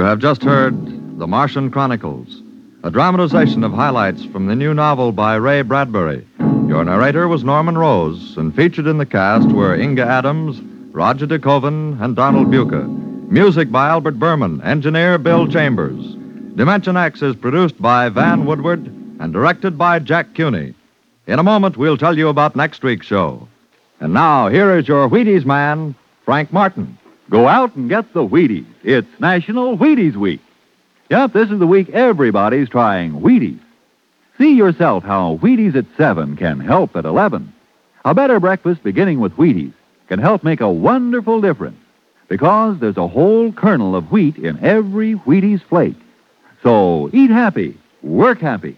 Have 0.07 0.19
just 0.19 0.41
heard 0.41 1.19
The 1.19 1.27
Martian 1.27 1.69
Chronicles, 1.69 2.41
a 2.81 2.89
dramatization 2.89 3.65
of 3.65 3.73
highlights 3.73 4.23
from 4.23 4.47
the 4.47 4.55
new 4.55 4.73
novel 4.73 5.11
by 5.11 5.35
Ray 5.35 5.63
Bradbury. 5.63 6.25
Your 6.39 6.85
narrator 6.85 7.27
was 7.27 7.43
Norman 7.43 7.77
Rose, 7.77 8.37
and 8.37 8.55
featured 8.55 8.87
in 8.87 8.99
the 8.99 9.05
cast 9.05 9.49
were 9.49 9.75
Inga 9.75 10.05
Adams, 10.05 10.61
Roger 10.93 11.27
DeKoven, 11.27 12.01
and 12.01 12.15
Donald 12.15 12.47
Buka. 12.47 12.87
Music 13.29 13.69
by 13.69 13.89
Albert 13.89 14.17
Buhrman, 14.17 14.65
engineer 14.65 15.17
Bill 15.17 15.45
Chambers. 15.45 16.15
Dimension 16.55 16.95
X 16.95 17.21
is 17.21 17.35
produced 17.35 17.81
by 17.81 18.07
Van 18.07 18.45
Woodward 18.45 18.85
and 19.19 19.33
directed 19.33 19.77
by 19.77 19.99
Jack 19.99 20.33
Kuney. 20.33 20.73
In 21.27 21.37
a 21.37 21.43
moment, 21.43 21.75
we'll 21.75 21.97
tell 21.97 22.17
you 22.17 22.29
about 22.29 22.55
next 22.55 22.81
week's 22.81 23.07
show. 23.07 23.45
And 23.99 24.13
now, 24.13 24.47
here 24.47 24.77
is 24.77 24.87
your 24.87 25.09
Wheaties 25.09 25.45
man, 25.45 25.95
Frank 26.23 26.53
Martin. 26.53 26.97
Go 27.29 27.47
out 27.47 27.75
and 27.75 27.89
get 27.89 28.13
the 28.13 28.25
Wheaties. 28.25 28.65
It's 28.83 29.19
National 29.19 29.77
Wheaties 29.77 30.15
Week. 30.15 30.39
Yep, 31.09 31.33
this 31.33 31.49
is 31.49 31.59
the 31.59 31.67
week 31.67 31.89
everybody's 31.89 32.69
trying 32.69 33.13
Wheaties. 33.13 33.59
See 34.37 34.55
yourself 34.55 35.03
how 35.03 35.37
Wheaties 35.41 35.75
at 35.75 35.85
7 35.97 36.37
can 36.37 36.59
help 36.59 36.95
at 36.95 37.05
11. 37.05 37.53
A 38.05 38.13
better 38.13 38.39
breakfast 38.39 38.81
beginning 38.81 39.19
with 39.19 39.33
Wheaties 39.33 39.73
can 40.07 40.19
help 40.19 40.43
make 40.43 40.61
a 40.61 40.71
wonderful 40.71 41.41
difference 41.41 41.77
because 42.29 42.79
there's 42.79 42.97
a 42.97 43.07
whole 43.07 43.51
kernel 43.51 43.95
of 43.95 44.11
wheat 44.11 44.37
in 44.37 44.63
every 44.63 45.15
Wheaties 45.15 45.61
flake. 45.63 45.97
So 46.63 47.09
eat 47.11 47.29
happy, 47.29 47.77
work 48.03 48.39
happy. 48.39 48.77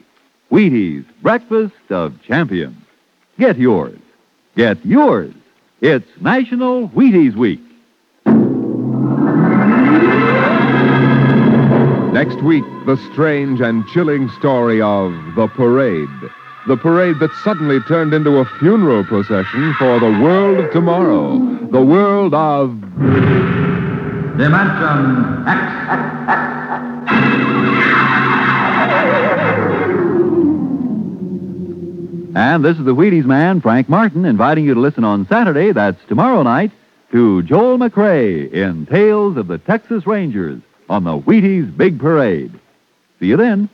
Wheaties, 0.51 1.05
breakfast 1.21 1.75
of 1.89 2.19
champions. 2.23 2.83
Get 3.37 3.59
yours. 3.59 3.99
Get 4.55 4.83
yours. 4.83 5.33
It's 5.81 6.09
National 6.19 6.89
Wheaties 6.89 7.35
Week. 7.35 7.61
Next 12.13 12.41
week, 12.41 12.63
the 12.87 12.97
strange 13.11 13.61
and 13.61 13.87
chilling 13.89 14.29
story 14.29 14.81
of 14.81 15.13
the 15.35 15.47
parade. 15.47 16.09
The 16.67 16.75
parade 16.75 17.19
that 17.19 17.29
suddenly 17.43 17.79
turned 17.81 18.15
into 18.15 18.37
a 18.37 18.45
funeral 18.57 19.03
procession 19.03 19.75
for 19.75 19.99
the 19.99 20.19
world 20.19 20.57
of 20.57 20.71
tomorrow. 20.71 21.37
The 21.71 21.83
world 21.83 22.33
of 22.33 22.81
Dimension 24.39 25.47
X. 25.47 25.71
And 32.35 32.65
this 32.65 32.79
is 32.79 32.85
the 32.85 32.95
Wheaties 32.95 33.25
man, 33.25 33.61
Frank 33.61 33.87
Martin, 33.87 34.25
inviting 34.25 34.65
you 34.65 34.73
to 34.73 34.79
listen 34.79 35.03
on 35.03 35.27
Saturday, 35.27 35.73
that's 35.73 36.03
tomorrow 36.07 36.41
night, 36.41 36.71
to 37.11 37.43
Joel 37.43 37.77
McCrea 37.77 38.51
in 38.51 38.87
Tales 38.87 39.37
of 39.37 39.47
the 39.47 39.59
Texas 39.59 40.07
Rangers 40.07 40.61
on 40.89 41.03
the 41.03 41.17
Wheaties 41.17 41.75
Big 41.77 41.99
Parade. 41.99 42.51
See 43.19 43.27
you 43.27 43.37
then. 43.37 43.69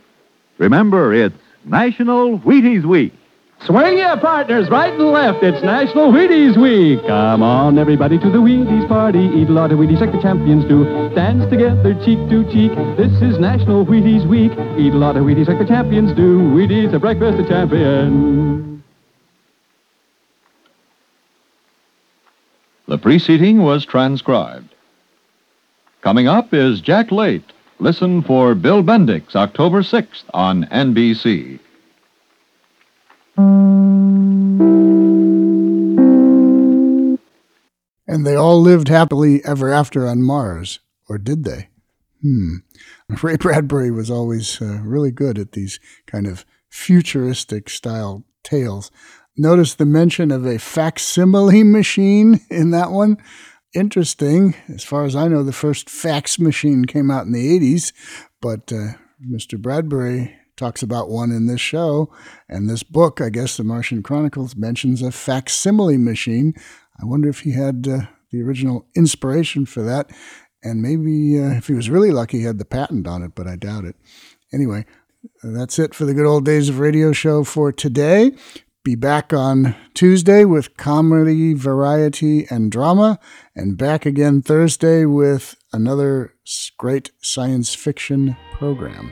Remember, 0.58 1.14
it's 1.14 1.36
National 1.64 2.40
Wheaties 2.40 2.86
Week. 2.86 3.14
Swing 3.62 3.98
your 3.98 4.18
partners 4.18 4.70
right 4.70 4.94
and 4.94 5.12
left. 5.12 5.42
It's 5.42 5.64
National 5.64 6.12
Wheaties 6.12 6.62
Week. 6.62 7.00
Come 7.08 7.42
on, 7.42 7.80
everybody, 7.80 8.20
to 8.20 8.30
the 8.30 8.38
Wheaties 8.38 8.88
party. 8.88 9.32
Eat 9.34 9.48
a 9.48 9.52
lot 9.52 9.72
of 9.72 9.80
Wheaties 9.80 10.02
like 10.02 10.12
the 10.12 10.22
champions 10.22 10.66
do. 10.66 10.84
Dance 11.16 11.50
together, 11.50 11.94
cheek 12.04 12.20
to 12.30 12.44
cheek. 12.52 12.72
This 12.98 13.14
is 13.22 13.40
National 13.40 13.86
Wheaties 13.86 14.28
Week. 14.28 14.52
Eat 14.78 14.94
a 14.94 14.98
lot 14.98 15.16
of 15.16 15.24
Wheaties 15.24 15.48
like 15.48 15.58
the 15.58 15.66
champions 15.66 16.12
do. 16.14 16.40
Wheaties, 16.40 16.94
a 16.94 17.00
breakfast 17.00 17.40
of 17.40 17.48
champions. 17.48 18.84
The 22.88 22.98
preceding 23.00 23.64
was 23.64 23.84
transcribed. 23.86 24.75
Coming 26.06 26.28
up 26.28 26.54
is 26.54 26.82
Jack 26.82 27.12
Late. 27.12 27.52
Listen 27.80 28.22
for 28.22 28.54
Bill 28.54 28.84
Bendix, 28.84 29.36
October 29.36 29.82
6th 29.82 30.22
on 30.36 30.66
NBC. 30.66 31.58
And 38.08 38.24
they 38.24 38.36
all 38.36 38.62
lived 38.62 38.88
happily 38.88 39.44
ever 39.44 39.74
after 39.74 40.08
on 40.08 40.22
Mars. 40.22 40.78
Or 41.10 41.18
did 41.18 41.44
they? 41.44 41.70
Hmm. 42.22 42.58
Ray 43.24 43.38
Bradbury 43.38 43.90
was 43.90 44.12
always 44.12 44.62
uh, 44.62 44.82
really 44.84 45.10
good 45.10 45.40
at 45.40 45.54
these 45.54 45.80
kind 46.06 46.28
of 46.28 46.46
futuristic 46.70 47.68
style 47.68 48.26
tales. 48.44 48.92
Notice 49.36 49.74
the 49.74 49.88
mention 49.88 50.30
of 50.30 50.46
a 50.46 50.60
facsimile 50.60 51.64
machine 51.64 52.42
in 52.52 52.70
that 52.70 52.92
one. 52.92 53.18
Interesting. 53.76 54.56
As 54.70 54.86
far 54.86 55.04
as 55.04 55.18
I 55.18 55.28
know, 55.28 55.44
the 55.44 55.52
first 55.52 55.90
fax 55.90 56.40
machine 56.40 56.86
came 56.86 57.12
out 57.12 57.26
in 57.26 57.34
the 57.34 57.60
80s, 57.60 57.92
but 58.42 58.72
uh, 58.72 58.94
Mr. 59.22 59.62
Bradbury 59.62 60.34
talks 60.56 60.82
about 60.82 61.10
one 61.10 61.32
in 61.32 61.48
this 61.48 61.60
show. 61.60 62.10
And 62.48 62.70
this 62.70 62.84
book, 62.84 63.20
I 63.20 63.28
guess, 63.30 63.58
The 63.58 63.66
Martian 63.66 64.02
Chronicles, 64.02 64.56
mentions 64.56 65.02
a 65.02 65.12
facsimile 65.12 65.98
machine. 65.98 66.54
I 67.02 67.06
wonder 67.06 67.28
if 67.28 67.42
he 67.42 67.52
had 67.52 67.86
uh, 67.86 68.06
the 68.32 68.42
original 68.42 68.86
inspiration 68.96 69.66
for 69.66 69.84
that. 69.84 70.10
And 70.64 70.82
maybe 70.82 71.38
uh, 71.38 71.58
if 71.58 71.68
he 71.68 71.74
was 71.74 71.90
really 71.90 72.12
lucky, 72.12 72.40
he 72.40 72.46
had 72.46 72.60
the 72.60 72.66
patent 72.66 73.08
on 73.08 73.24
it, 73.24 73.34
but 73.36 73.46
I 73.46 73.58
doubt 73.58 73.84
it. 73.84 73.98
Anyway, 74.54 74.86
that's 75.44 75.80
it 75.80 75.94
for 75.94 76.06
the 76.06 76.14
good 76.14 76.26
old 76.26 76.46
days 76.46 76.70
of 76.70 76.80
radio 76.80 77.12
show 77.12 77.44
for 77.44 77.74
today. 77.74 78.32
Be 78.86 78.94
back 78.94 79.34
on 79.34 79.76
Tuesday 79.96 80.46
with 80.46 80.78
comedy, 80.78 81.56
variety, 81.56 82.46
and 82.52 82.72
drama, 82.72 83.18
and 83.56 83.76
back 83.80 84.06
again 84.06 84.44
Thursday 84.44 85.06
with 85.06 85.56
another 85.74 86.36
great 86.78 87.10
science 87.20 87.74
fiction 87.74 88.38
program. 88.54 89.12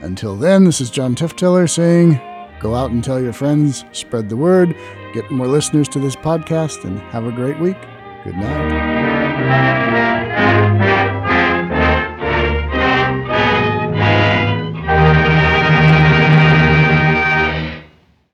Until 0.00 0.36
then, 0.36 0.64
this 0.64 0.80
is 0.80 0.88
John 0.88 1.14
Tiftiller 1.14 1.68
saying, 1.68 2.18
go 2.60 2.74
out 2.74 2.92
and 2.92 3.04
tell 3.04 3.20
your 3.20 3.34
friends, 3.34 3.84
spread 3.92 4.30
the 4.30 4.38
word, 4.38 4.74
get 5.12 5.30
more 5.30 5.46
listeners 5.46 5.88
to 5.90 5.98
this 5.98 6.16
podcast, 6.16 6.84
and 6.84 6.98
have 6.98 7.26
a 7.26 7.32
great 7.32 7.60
week. 7.60 7.76
Good 8.24 8.36
night. 8.36 8.70